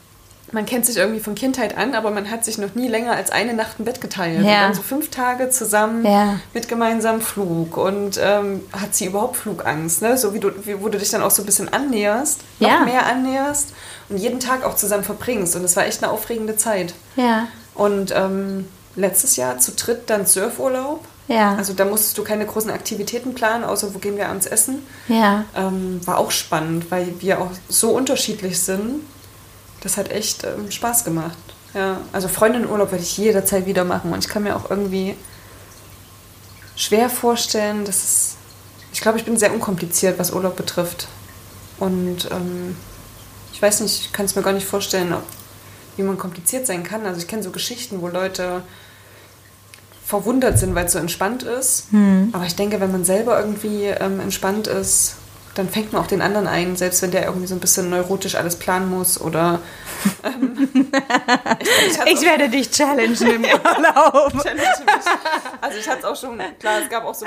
[0.53, 3.31] Man kennt sich irgendwie von Kindheit an, aber man hat sich noch nie länger als
[3.31, 4.39] eine Nacht ein Bett geteilt.
[4.39, 4.41] Ja.
[4.41, 6.41] Und dann so fünf Tage zusammen Ja.
[6.55, 7.77] mit gemeinsamem Flug.
[7.77, 10.17] Und ähm, hat sie überhaupt Flugangst, ne?
[10.17, 12.81] So wie du, wie, wo du dich dann auch so ein bisschen annäherst, noch Ja.
[12.85, 13.75] mehr annäherst
[14.09, 15.55] und jeden Tag auch zusammen verbringst.
[15.55, 16.95] Und es war echt eine aufregende Zeit.
[17.17, 17.49] Ja.
[17.75, 21.05] Und ähm, letztes Jahr zu dritt dann Surfurlaub.
[21.29, 21.57] Ja.
[21.57, 24.83] Also da musstest du keine großen Aktivitäten planen, außer wo gehen wir abends essen.
[25.09, 25.45] ja.
[25.55, 29.03] Ähm, war auch spannend, weil wir auch so unterschiedlich sind.
[29.81, 31.37] Das hat echt ähm, Spaß gemacht.
[31.75, 34.13] Ja, also Freundinnenurlaub werde ich jederzeit wieder machen.
[34.13, 35.15] Und ich kann mir auch irgendwie
[36.77, 38.35] schwer vorstellen, dass es.
[38.93, 41.09] Ich glaube, ich bin sehr unkompliziert, was Urlaub betrifft.
[41.79, 42.75] Und ähm,
[43.53, 45.23] ich weiß nicht, ich kann es mir gar nicht vorstellen, ob,
[45.97, 47.07] wie man kompliziert sein kann.
[47.07, 48.63] Also ich kenne so Geschichten, wo Leute
[50.05, 51.89] verwundert sind, weil es so entspannt ist.
[52.33, 55.17] Aber ich denke, wenn man selber irgendwie ähm, entspannt ist,
[55.59, 58.37] dann fängt man auch den anderen ein, selbst wenn der irgendwie so ein bisschen neurotisch
[58.37, 59.61] alles planen muss oder.
[60.23, 60.69] Ähm,
[61.59, 64.33] ich, Ich werde dich challengen im Urlaub.
[65.61, 67.27] Also ich hatte es auch schon, klar, es gab auch so,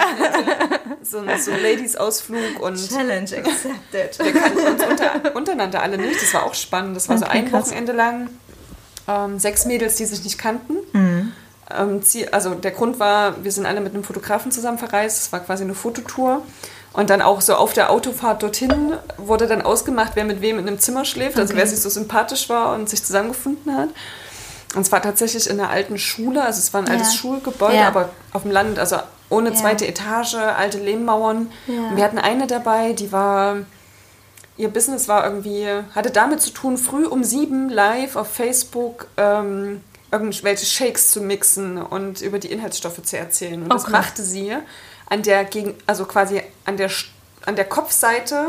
[1.04, 4.26] so, so, Ladies-Ausflug und Challenge accepted.
[4.26, 6.22] wir kannten uns unter, untereinander alle nicht.
[6.22, 6.96] Das war auch spannend.
[6.96, 7.68] Das war so Okay, ein krass.
[7.68, 8.30] Wochenende lang.
[9.08, 10.78] Ähm, sechs Mädels, die sich nicht kannten.
[10.94, 11.34] Mhm.
[11.70, 12.02] Ähm,
[12.32, 15.20] also der Grund war, wir sind alle mit einem Fotografen zusammen verreist.
[15.22, 16.44] Es war quasi eine Fototour.
[16.94, 20.68] Und dann auch so auf der Autofahrt dorthin wurde dann ausgemacht, wer mit wem in
[20.68, 21.38] einem Zimmer schläft.
[21.38, 21.60] Also Okay.
[21.62, 23.90] wer sich so sympathisch war und sich zusammengefunden hat.
[24.76, 26.94] Und es war tatsächlich in einer alten Schule, also es war ein Ja.
[26.94, 27.88] altes Schulgebäude, Ja.
[27.88, 28.98] aber auf dem Land, also
[29.30, 29.56] ohne Ja.
[29.56, 31.50] zweite Etage, alte Lehmmauern.
[31.68, 33.58] Und wir hatten eine dabei, die war,
[34.58, 39.82] ihr Business war irgendwie, hatte damit zu tun, früh um sieben live auf Facebook ähm,
[40.12, 43.62] irgendwelche Shakes zu mixen und über die Inhaltsstoffe zu erzählen.
[43.64, 44.56] Und Oh das machte sie
[45.12, 46.90] an der gegen, also quasi an der
[47.46, 48.48] an der Kopfseite,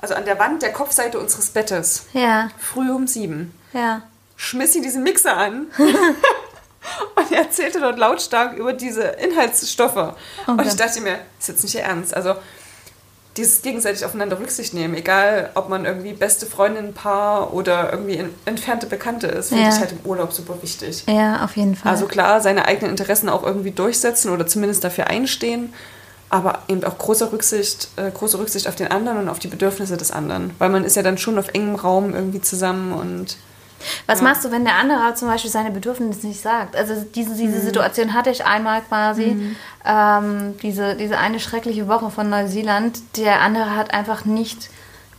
[0.00, 4.02] also an der Wand der Kopfseite unseres Bettes, Ja, früh um sieben ja.
[4.36, 5.66] schmiss sie diesen Mixer an
[7.14, 10.14] und erzählte dort lautstark über diese Inhaltsstoffe.
[10.46, 12.14] Und ich dachte mir, das ist jetzt nicht ihr Ernst.
[12.14, 12.34] Also
[13.36, 18.28] dieses gegenseitig aufeinander Rücksicht nehmen, egal ob man irgendwie beste Freundin, Paar oder irgendwie in,
[18.44, 19.68] entfernte Bekannte ist, finde Ja.
[19.70, 21.04] ich halt im Urlaub super wichtig.
[21.08, 21.92] Ja, auf jeden Fall.
[21.92, 25.72] Also klar, seine eigenen Interessen auch irgendwie durchsetzen oder zumindest dafür einstehen,
[26.28, 29.96] aber eben auch große Rücksicht, äh, große Rücksicht auf den anderen und auf die Bedürfnisse
[29.96, 30.50] des anderen.
[30.58, 33.36] Weil man ist ja dann schon auf engem Raum irgendwie zusammen und
[34.06, 34.24] Was Ja.
[34.28, 36.76] machst du, wenn der andere zum Beispiel seine Bedürfnisse nicht sagt?
[36.76, 37.62] Also diese, diese Mhm.
[37.62, 39.54] Situation hatte ich einmal quasi,
[39.84, 42.98] ähm, diese, diese eine schreckliche Woche von Neuseeland.
[43.16, 44.68] Der andere hat einfach nicht,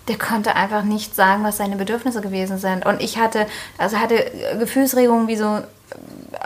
[0.08, 2.86] der konnte einfach nicht sagen, was seine Bedürfnisse gewesen sind.
[2.86, 3.48] Und ich hatte,
[3.78, 5.62] also hatte Gefühlsregungen wie so,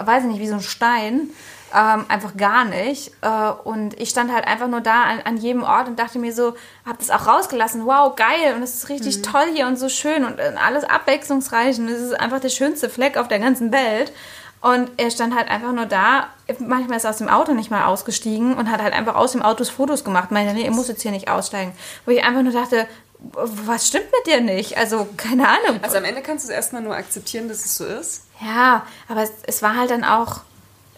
[0.03, 1.29] weiß ich nicht, wie so ein Stein.
[1.75, 3.11] Ähm, einfach gar nicht.
[3.21, 6.31] Äh, und ich stand halt einfach nur da an, an jedem Ort und dachte mir
[6.31, 6.53] so,
[6.85, 7.85] hab das auch rausgelassen.
[7.85, 8.55] Wow, geil.
[8.55, 11.77] Und es ist richtig toll hier und so schön und äh, alles abwechslungsreich.
[11.79, 14.13] Und es ist einfach der schönste Fleck auf der ganzen Welt.
[14.61, 16.27] Und er stand halt einfach nur da.
[16.59, 19.41] Manchmal ist er aus dem Auto nicht mal ausgestiegen und hat halt einfach aus dem
[19.41, 20.31] Auto Fotos gemacht.
[20.31, 21.73] Meinte, nee, ihr muss jetzt hier nicht aussteigen.
[22.05, 22.87] Wo ich einfach nur dachte,
[23.19, 24.77] was stimmt mit dir nicht?
[24.77, 25.79] Also, keine Ahnung.
[25.81, 28.23] Also am Ende kannst du es erstmal nur akzeptieren, dass es so ist.
[28.41, 30.41] Ja, aber es, es war halt dann auch,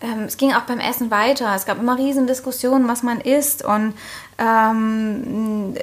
[0.01, 1.53] ähm, es ging auch beim Essen weiter.
[1.55, 3.93] Es gab immer riesen Diskussionen, was man isst und
[4.39, 5.73] ähm,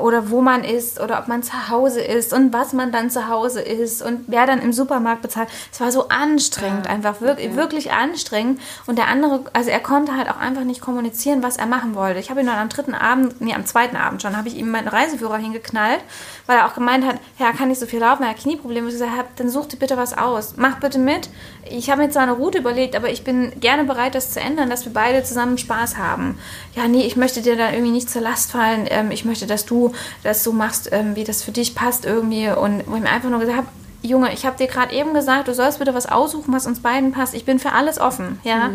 [0.00, 3.28] oder wo man ist oder ob man zu Hause ist und was man dann zu
[3.28, 5.48] Hause ist und wer dann im Supermarkt bezahlt.
[5.72, 7.56] Es war so anstrengend, Ja, einfach wirklich, okay.
[7.56, 8.60] wirklich anstrengend.
[8.86, 12.20] Und der andere, also er konnte halt auch einfach nicht kommunizieren, was er machen wollte.
[12.20, 14.70] Ich habe ihn dann am dritten Abend, nee, am zweiten Abend schon, habe ich ihm
[14.70, 16.00] meinen Reiseführer hingeknallt,
[16.46, 18.88] weil er auch gemeint hat, ja, er kann nicht so viel laufen, er hat Knieprobleme.
[18.88, 20.54] Ich gesagt dann such dir bitte was aus.
[20.56, 21.30] Mach bitte mit.
[21.68, 24.68] Ich habe mir zwar eine Route überlegt, aber ich bin gerne bereit, das zu ändern,
[24.68, 26.38] dass wir beide zusammen Spaß haben.
[26.74, 28.86] Ja, nee, ich möchte dir da irgendwie nicht zur Last fallen.
[28.90, 29.92] Ähm, ich möchte, dass du
[30.22, 32.48] das so machst, ähm, wie das für dich passt irgendwie.
[32.48, 33.68] Und wo ich mir einfach nur gesagt habe,
[34.04, 37.12] Junge, ich habe dir gerade eben gesagt, du sollst bitte was aussuchen, was uns beiden
[37.12, 37.32] passt.
[37.32, 38.70] Ich bin für alles offen, ja.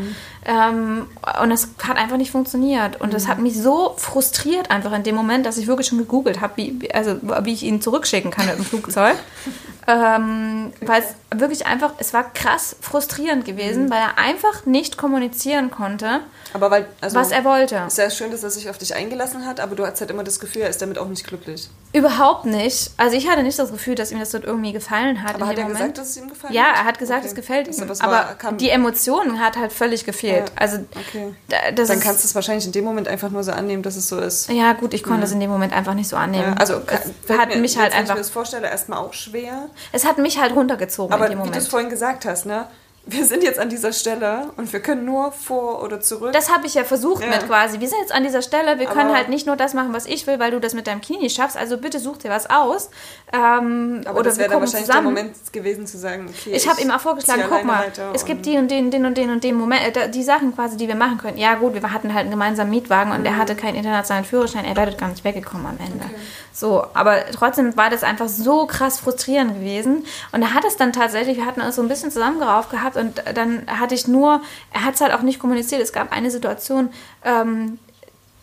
[0.46, 1.06] Ähm,
[1.42, 3.00] und das hat einfach nicht funktioniert.
[3.00, 6.42] Und das hat mich so frustriert einfach in dem Moment, dass ich wirklich schon gegoogelt
[6.42, 9.16] habe, wie, also, wie ich ihn zurückschicken kann mit dem Flugzeug.
[9.88, 15.72] ähm, weil es wirklich einfach, es war krass frustrierend gewesen, weil er einfach nicht kommunizieren
[15.72, 16.22] konnte,
[16.54, 17.84] Aber weil, also, was er wollte.
[17.88, 20.24] ist ja schön, dass er sich auf dich eingelassen hat, aber du hast halt immer
[20.24, 21.70] das Gefühl, er ist damit auch nicht glücklich.
[21.92, 22.92] Überhaupt nicht.
[22.98, 25.36] Also ich hatte nicht das Gefühl, dass ihm das dort irgendwie gefallen hat.
[25.36, 25.80] Aber hat er Moment.
[25.80, 26.76] gesagt, dass es ihm gefallen Ja, hat?
[26.78, 27.30] er hat gesagt, Okay.
[27.30, 27.90] es gefällt Also ihm.
[28.02, 30.50] aber war- kam- die Emotionen hat halt völlig gefehlt.
[30.50, 31.34] Ja, Also Okay.
[31.48, 33.96] da- das Dann kannst du es wahrscheinlich in dem Moment einfach nur so annehmen, dass
[33.96, 34.50] es so ist.
[34.52, 36.50] ja gut, ich konnte es in dem Moment einfach nicht so annehmen.
[36.54, 39.00] Ja, also es hat mir, mich halt jetzt, wenn einfach, ich mir das vorstelle, erstmal
[39.00, 39.70] auch schwer.
[39.92, 41.70] es hat mich halt runtergezogen Aber in dem wie du es Moment.
[41.72, 42.66] vorhin gesagt hast, ne?
[43.06, 46.32] Wir sind jetzt an dieser Stelle und wir können nur vor oder zurück.
[46.32, 47.30] Das habe ich ja versucht Ja.
[47.30, 47.80] mit quasi.
[47.80, 50.06] Wir sind jetzt an dieser Stelle, wir können Aber- halt nicht nur das machen, was
[50.06, 51.58] ich will, weil du das mit deinem Knie schaffst.
[51.58, 52.92] Also bitte such dir was aus.
[53.32, 55.14] Ähm, aber oder das wäre dann wahrscheinlich zusammen.
[55.14, 56.52] der Moment gewesen zu sagen, okay.
[56.56, 59.30] Ich habe ihm auch vorgeschlagen, guck mal, es gibt die und den, den und den
[59.30, 61.38] und den Moment, äh, die Sachen quasi, die wir machen können.
[61.38, 63.38] Ja gut, wir hatten halt einen gemeinsamen Mietwagen und er Mhm.
[63.38, 66.06] hatte keinen internationalen Führerschein, er wäre gar nicht weggekommen am Ende.
[66.52, 70.06] So, aber trotzdem war das einfach so krass frustrierend gewesen.
[70.32, 73.22] Und er hat es dann tatsächlich, wir hatten uns so ein bisschen zusammengerauft gehabt und
[73.36, 74.42] dann hatte ich nur,
[74.74, 75.82] er hat es halt auch nicht kommuniziert.
[75.84, 76.90] Es gab eine Situation,
[77.24, 77.78] ähm,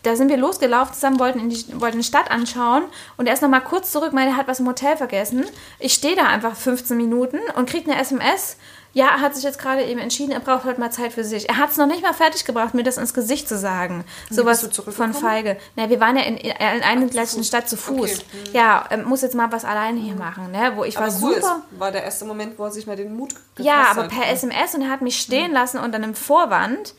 [0.07, 2.83] da sind wir losgelaufen zusammen, wollten, in die, wollten Stadt anschauen
[3.17, 5.45] und er ist nochmal kurz zurück, meine, er hat was im Hotel vergessen.
[5.79, 8.57] Ich stehe da einfach 15 Minuten und kriege eine SMS.
[8.97, 11.47] Ja, er hat sich jetzt gerade eben entschieden, er braucht heute mal Zeit für sich.
[11.47, 14.03] Er hat es noch nicht mal fertig gebracht, mir das ins Gesicht zu sagen.
[14.31, 15.13] Sowas von?
[15.13, 15.57] Feige.
[15.75, 17.47] Na, wir waren ja in, in einer gleichen Fuß.
[17.47, 18.11] Stadt zu Fuß.
[18.13, 18.23] Okay.
[18.53, 20.71] Ja, er muss jetzt mal was alleine hier machen, ne?
[20.73, 21.61] Wo ich aber war cool, super.
[21.77, 24.09] war der erste Moment, wo er sich mal den Mut Ja, aber hat.
[24.09, 26.95] per SMS und er hat mich stehen lassen unter einem Vorwand.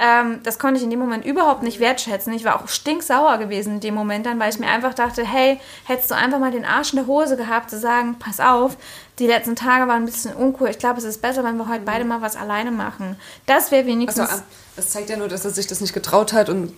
[0.00, 2.32] Ähm, das konnte ich in dem Moment überhaupt nicht wertschätzen.
[2.32, 5.60] Ich war auch stinksauer gewesen in dem Moment dann, weil ich mir einfach dachte, hey,
[5.84, 8.76] hättest du einfach mal den Arsch in der Hose gehabt, zu sagen, pass auf,
[9.20, 10.68] die letzten Tage waren ein bisschen uncool.
[10.70, 13.16] Ich glaube, es ist besser, wenn wir heute beide mal was alleine machen.
[13.46, 14.30] Das wäre Also, wenigstens...
[14.30, 14.42] ah,
[14.76, 16.72] das zeigt ja nur, dass er sich das nicht getraut hat und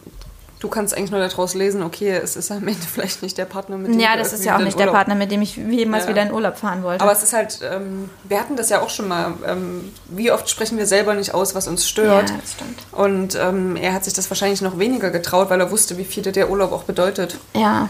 [0.59, 3.76] du kannst eigentlich nur daraus lesen, okay, es ist am Ende vielleicht nicht der Partner,
[3.78, 6.11] mit dem ja, das ist ja auch nicht der Partner, mit dem ich jemals Ja.
[6.11, 7.03] wieder in Urlaub fahren wollte.
[7.03, 10.49] Aber es ist halt, ähm, wir hatten das ja auch schon mal, ähm, wie oft
[10.51, 12.30] sprechen wir selber nicht aus, was uns stört.
[12.30, 12.78] Ja, das stimmt.
[12.93, 16.22] Und ähm, er hat sich das wahrscheinlich noch weniger getraut, weil er wusste, wie viel
[16.22, 17.38] der Urlaub auch bedeutet.
[17.55, 17.88] ja,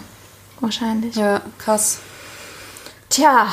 [0.60, 1.16] wahrscheinlich.
[1.16, 1.98] Ja, krass.
[3.12, 3.46] Tja,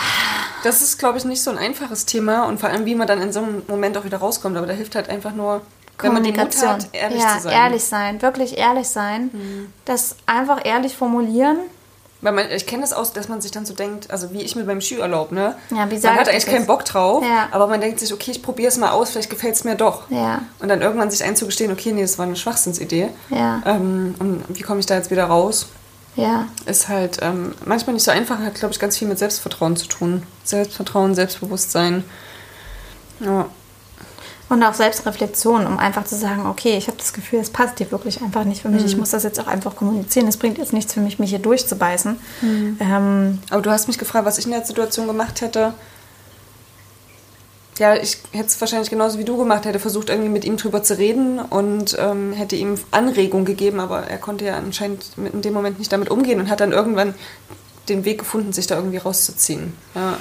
[0.64, 3.22] Das ist, glaube ich, nicht so ein einfaches Thema und vor allem, wie man dann
[3.22, 4.56] in so einem Moment auch wieder rauskommt.
[4.58, 5.62] Aber da hilft halt einfach nur,
[6.00, 6.70] wenn man den Mut Kommunikation.
[6.70, 7.52] hat, ehrlich ja, zu sein.
[7.54, 9.72] ehrlich sein, wirklich ehrlich sein.
[9.86, 11.58] Das einfach ehrlich formulieren.
[12.22, 14.56] Weil man, ich kenne das aus, dass man sich dann so denkt, also wie ich
[14.58, 15.56] mit meinem Skiurlaub, ne?
[15.70, 16.66] Ja, wie man sag hat ich eigentlich das keinen?
[16.68, 17.48] Bock drauf, Ja.
[17.52, 20.10] aber man denkt sich, okay, ich probiere es mal aus, vielleicht gefällt es mir doch.
[20.10, 20.42] Ja.
[20.60, 23.08] Und dann irgendwann sich einzugestehen, okay, nee, das war eine Schwachsinnsidee.
[23.30, 23.62] Ja.
[23.66, 25.68] Ähm, und wie komme ich da jetzt wieder raus?
[26.16, 26.48] Ja.
[26.66, 29.88] Ist halt ähm, manchmal nicht so einfach, hat, glaube ich, ganz viel mit Selbstvertrauen zu
[29.88, 30.24] tun.
[30.44, 32.04] Selbstvertrauen, Selbstbewusstsein.
[33.20, 33.46] Ja.
[34.50, 37.92] Und auch Selbstreflexion, um einfach zu sagen, okay, ich habe das Gefühl, es passt hier
[37.92, 38.84] wirklich einfach nicht für mich.
[38.84, 40.28] Ich muss das jetzt auch einfach kommunizieren.
[40.28, 42.20] Es bringt jetzt nichts für mich, mich hier durchzubeißen.
[42.80, 45.76] Ähm, Aber du hast mich gefragt, was ich in der Situation gemacht hätte.
[47.78, 50.84] Ja, ich hätte es wahrscheinlich genauso wie du gemacht, hätte versucht, irgendwie mit ihm drüber
[50.84, 55.54] zu reden und ähm, hätte ihm Anregung gegeben, aber er konnte ja anscheinend in dem
[55.54, 57.16] Moment nicht damit umgehen und hat dann irgendwann
[57.88, 59.74] den Weg gefunden, sich da irgendwie rauszuziehen.
[59.96, 60.18] Ja.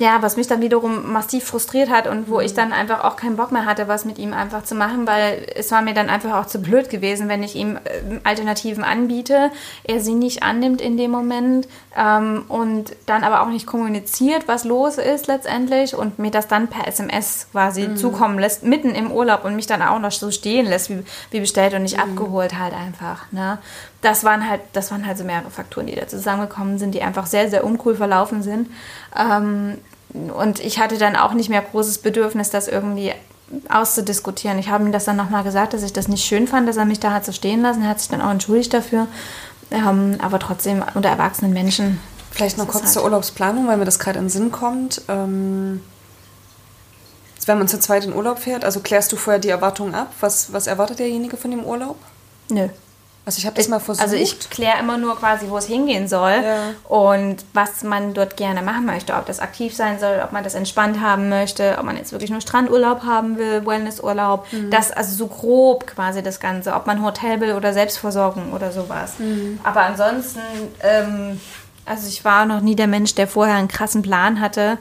[0.00, 3.36] Ja, was mich dann wiederum massiv frustriert hat und wo ich dann einfach auch keinen
[3.36, 6.40] Bock mehr hatte, was mit ihm einfach zu machen, weil es war mir dann einfach
[6.40, 9.50] auch zu blöd gewesen, wenn ich ihm äh, Alternativen anbiete,
[9.84, 14.64] er sie nicht annimmt in dem Moment ähm, und dann aber auch nicht kommuniziert, was
[14.64, 19.44] los ist letztendlich und mir das dann per SMS quasi zukommen lässt, mitten im Urlaub
[19.44, 22.72] und mich dann auch noch so stehen lässt, wie, wie bestellt und nicht abgeholt halt
[22.72, 23.30] einfach.
[23.32, 23.58] Ne?
[24.00, 27.26] Das waren halt, das waren halt so mehrere Faktoren, die da zusammengekommen sind, die einfach
[27.26, 28.70] sehr, sehr uncool verlaufen sind.
[29.14, 29.76] Ähm,
[30.12, 33.12] und ich hatte dann auch nicht mehr großes Bedürfnis, das irgendwie
[33.68, 34.58] auszudiskutieren.
[34.58, 36.84] Ich habe ihm das dann nochmal gesagt, dass ich das nicht schön fand, dass er
[36.84, 37.82] mich da hat so stehen lassen.
[37.82, 39.06] Er hat sich dann auch entschuldigt dafür.
[39.72, 42.00] Ähm, aber trotzdem unter erwachsenen Menschen.
[42.32, 45.02] Vielleicht noch kurz ist zur halt- Urlaubsplanung, weil mir das gerade in den Sinn kommt.
[45.08, 45.82] Ähm,
[47.46, 50.12] wenn man zu zweit in Urlaub fährt, also klärst du vorher die Erwartungen ab?
[50.20, 51.96] Was, was erwartet derjenige von dem Urlaub?
[52.50, 52.68] Nö.
[53.26, 54.02] Also ich habe das mal versucht.
[54.02, 56.70] Also ich kläre immer nur quasi, wo es hingehen soll Ja.
[56.88, 59.12] und was man dort gerne machen möchte.
[59.14, 62.30] Ob das aktiv sein soll, ob man das entspannt haben möchte, ob man jetzt wirklich
[62.30, 64.50] nur Strandurlaub haben will, Wellnessurlaub.
[64.52, 64.70] Mhm.
[64.70, 66.72] Das, also so grob quasi das Ganze.
[66.74, 69.12] Ob man Hotel will oder Selbstversorgung oder sowas.
[69.18, 69.60] Mhm.
[69.62, 70.40] Aber ansonsten,
[70.82, 71.40] ähm,
[71.86, 74.78] also ich war noch nie der Mensch, der vorher einen krassen Plan hatte.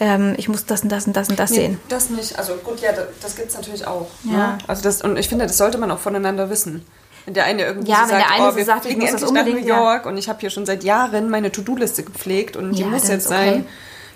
[0.00, 1.80] Ähm, ich muss das und das und das und das Nee, sehen.
[1.88, 2.38] das nicht.
[2.38, 4.08] Also gut, ja, das, das gibt es natürlich auch.
[4.24, 4.32] Ja.
[4.32, 4.58] Ne?
[4.66, 6.84] Also das, und ich finde, das sollte man auch voneinander wissen.
[7.26, 9.00] Wenn der eine irgendwie Ja, so sagt, der eine oh, so wir sagt, ich fliegen
[9.02, 9.76] muss das endlich nach New unbedingt, ja.
[9.76, 13.08] York und ich habe hier schon seit Jahren meine To-Do-Liste gepflegt und die Ja, muss
[13.08, 13.34] jetzt okay.
[13.36, 13.66] sein.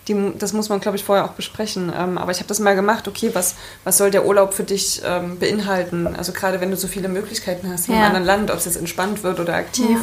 [0.08, 1.92] Die, das muss man, glaube ich, vorher auch besprechen.
[1.96, 3.54] Ähm, aber ich habe das mal gemacht, okay, was,
[3.84, 6.06] was soll der Urlaub für dich ähm, beinhalten?
[6.16, 8.00] Also gerade wenn du so viele Möglichkeiten hast in Ja.
[8.00, 9.98] einem anderen Land, ob es jetzt entspannt wird oder aktiv.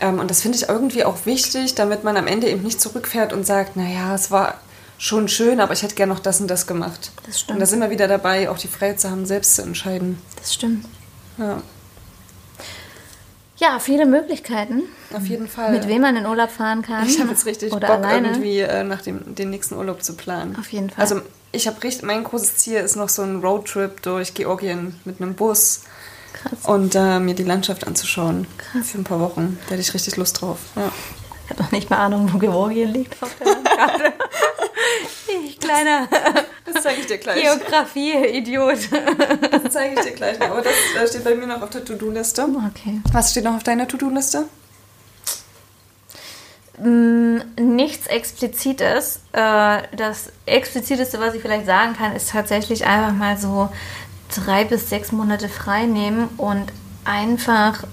[0.00, 3.32] Ähm, und das finde ich irgendwie auch wichtig, damit man am Ende eben nicht zurückfährt
[3.32, 4.54] und sagt, naja, es war
[4.98, 7.10] schon schön, aber ich hätte gerne noch das und das gemacht.
[7.26, 7.56] Das stimmt.
[7.56, 10.18] Und da sind wir wieder dabei, auch die Freiheit zu haben, selbst zu entscheiden.
[10.38, 10.86] Das stimmt.
[11.38, 11.60] Ja,
[13.62, 14.82] Ja, viele Möglichkeiten,
[15.14, 15.70] auf jeden Fall.
[15.70, 17.06] mit wem man in Urlaub fahren kann.
[17.06, 18.28] Ich habe jetzt richtig oder Bock, alleine.
[18.30, 20.56] irgendwie äh, nach dem den nächsten Urlaub zu planen.
[20.58, 21.00] Auf jeden Fall.
[21.00, 21.20] Also
[21.52, 25.34] ich habe richtig, mein großes Ziel ist noch so ein Roadtrip durch Georgien mit einem
[25.34, 25.82] Bus
[26.32, 26.58] Krass.
[26.64, 28.48] und äh, mir die Landschaft anzuschauen.
[28.82, 29.58] Für ein paar Wochen.
[29.66, 30.58] Da hätte ich richtig Lust drauf.
[30.74, 30.90] Ja.
[31.52, 34.12] Ich habe noch nicht mal Ahnung, wo Georgien liegt auf der Landkarte.
[35.44, 36.08] ich kleiner
[36.64, 37.42] Das zeige ich dir gleich.
[37.42, 38.78] Geografie-Idiot.
[39.52, 40.38] Das zeige ich dir gleich.
[40.38, 40.46] noch.
[40.48, 42.44] Aber das äh, steht bei mir noch auf der To-Do-Liste.
[42.70, 43.02] Okay.
[43.12, 44.46] Was steht noch auf deiner To-Do-Liste?
[46.78, 49.20] Mm, Nichts Explizites.
[49.32, 53.68] Äh, Das Expliziteste, was ich vielleicht sagen kann, ist tatsächlich einfach mal so
[54.34, 56.72] drei bis sechs Monate frei nehmen und
[57.04, 57.84] einfach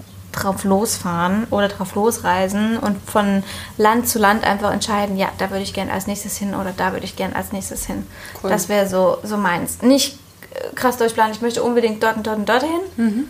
[0.42, 3.44] drauf losfahren oder drauf losreisen und von
[3.78, 6.92] Land zu Land einfach entscheiden, ja, da würde ich gern als nächstes hin oder da
[6.94, 8.06] würde ich gern als nächstes hin.
[8.44, 8.50] Cool.
[8.50, 9.82] Das wäre so, so meins.
[9.82, 10.20] Nicht
[10.54, 13.26] äh, krass durchplanen, ich möchte unbedingt dort und dort und dorthin, Mhm.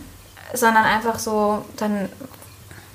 [0.54, 2.08] sondern einfach so dann,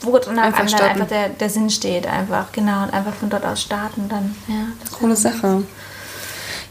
[0.02, 0.94] wo dann Einfach einfach, starten.
[1.02, 4.66] einfach der, der Sinn steht, einfach, genau, und einfach von dort aus starten dann, ja.
[4.82, 5.64] das Coole Sache.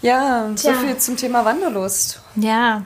[0.02, 0.78] Ja, so Tja.
[0.80, 2.20] viel zum Thema Wanderlust.
[2.36, 2.82] Ja,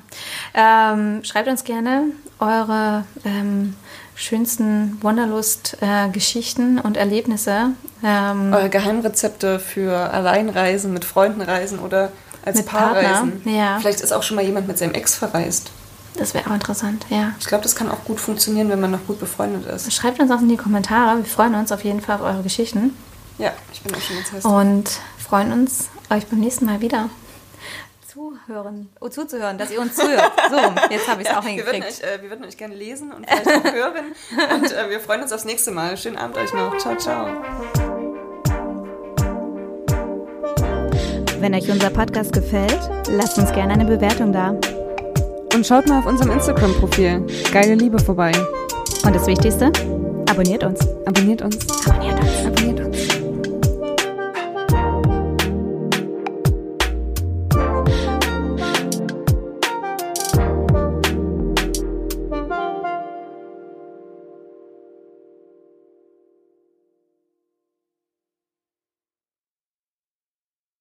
[0.55, 2.05] ähm, schreibt uns gerne
[2.39, 3.75] eure ähm,
[4.19, 7.71] schönsten Wanderlust-Geschichten und Erlebnisse.
[8.05, 12.11] Ähm, Eure Geheimrezepte für Alleinreisen, mit Freunden reisen oder
[12.45, 13.43] als Paar Partner, reisen.
[13.45, 13.79] ja.
[13.81, 15.71] Vielleicht ist auch schon mal jemand mit seinem Ex verreist.
[16.17, 17.33] das wäre auch interessant, ja.
[17.39, 19.93] Ich glaube, das kann auch gut funktionieren, wenn man noch gut befreundet ist.
[19.93, 21.19] Schreibt uns auch in die Kommentare.
[21.19, 22.97] Wir freuen uns auf jeden Fall auf eure Geschichten
[23.39, 24.45] Ja, ich bin auch schon ganz heiß.
[24.45, 27.09] und freuen uns, euch beim nächsten Mal wieder
[28.49, 30.33] zuhören, oh, zuzuhören, dass ihr uns zuhört.
[30.51, 30.57] So,
[30.91, 32.03] jetzt habe ich es auch wir, würden hingekriegt.
[32.03, 34.15] euch, äh, wir würden euch gerne lesen und vielleicht auch hören.
[34.55, 35.97] Und äh, wir freuen uns aufs nächste Mal.
[35.99, 36.77] Schönen Abend euch noch.
[36.79, 37.27] Ciao, ciao.
[41.41, 42.79] Wenn euch unser Podcast gefällt,
[43.09, 44.51] lasst uns gerne eine Bewertung da.
[45.55, 47.27] Und schaut mal auf unserem Instagram-Profil.
[47.53, 48.33] Geile Liebe vorbei.
[49.05, 49.67] Und das Wichtigste,
[50.31, 50.81] abonniert uns.
[51.05, 51.87] Abonniert uns.
[51.87, 52.47] Abonniert uns.
[52.47, 52.98] Abonniert uns.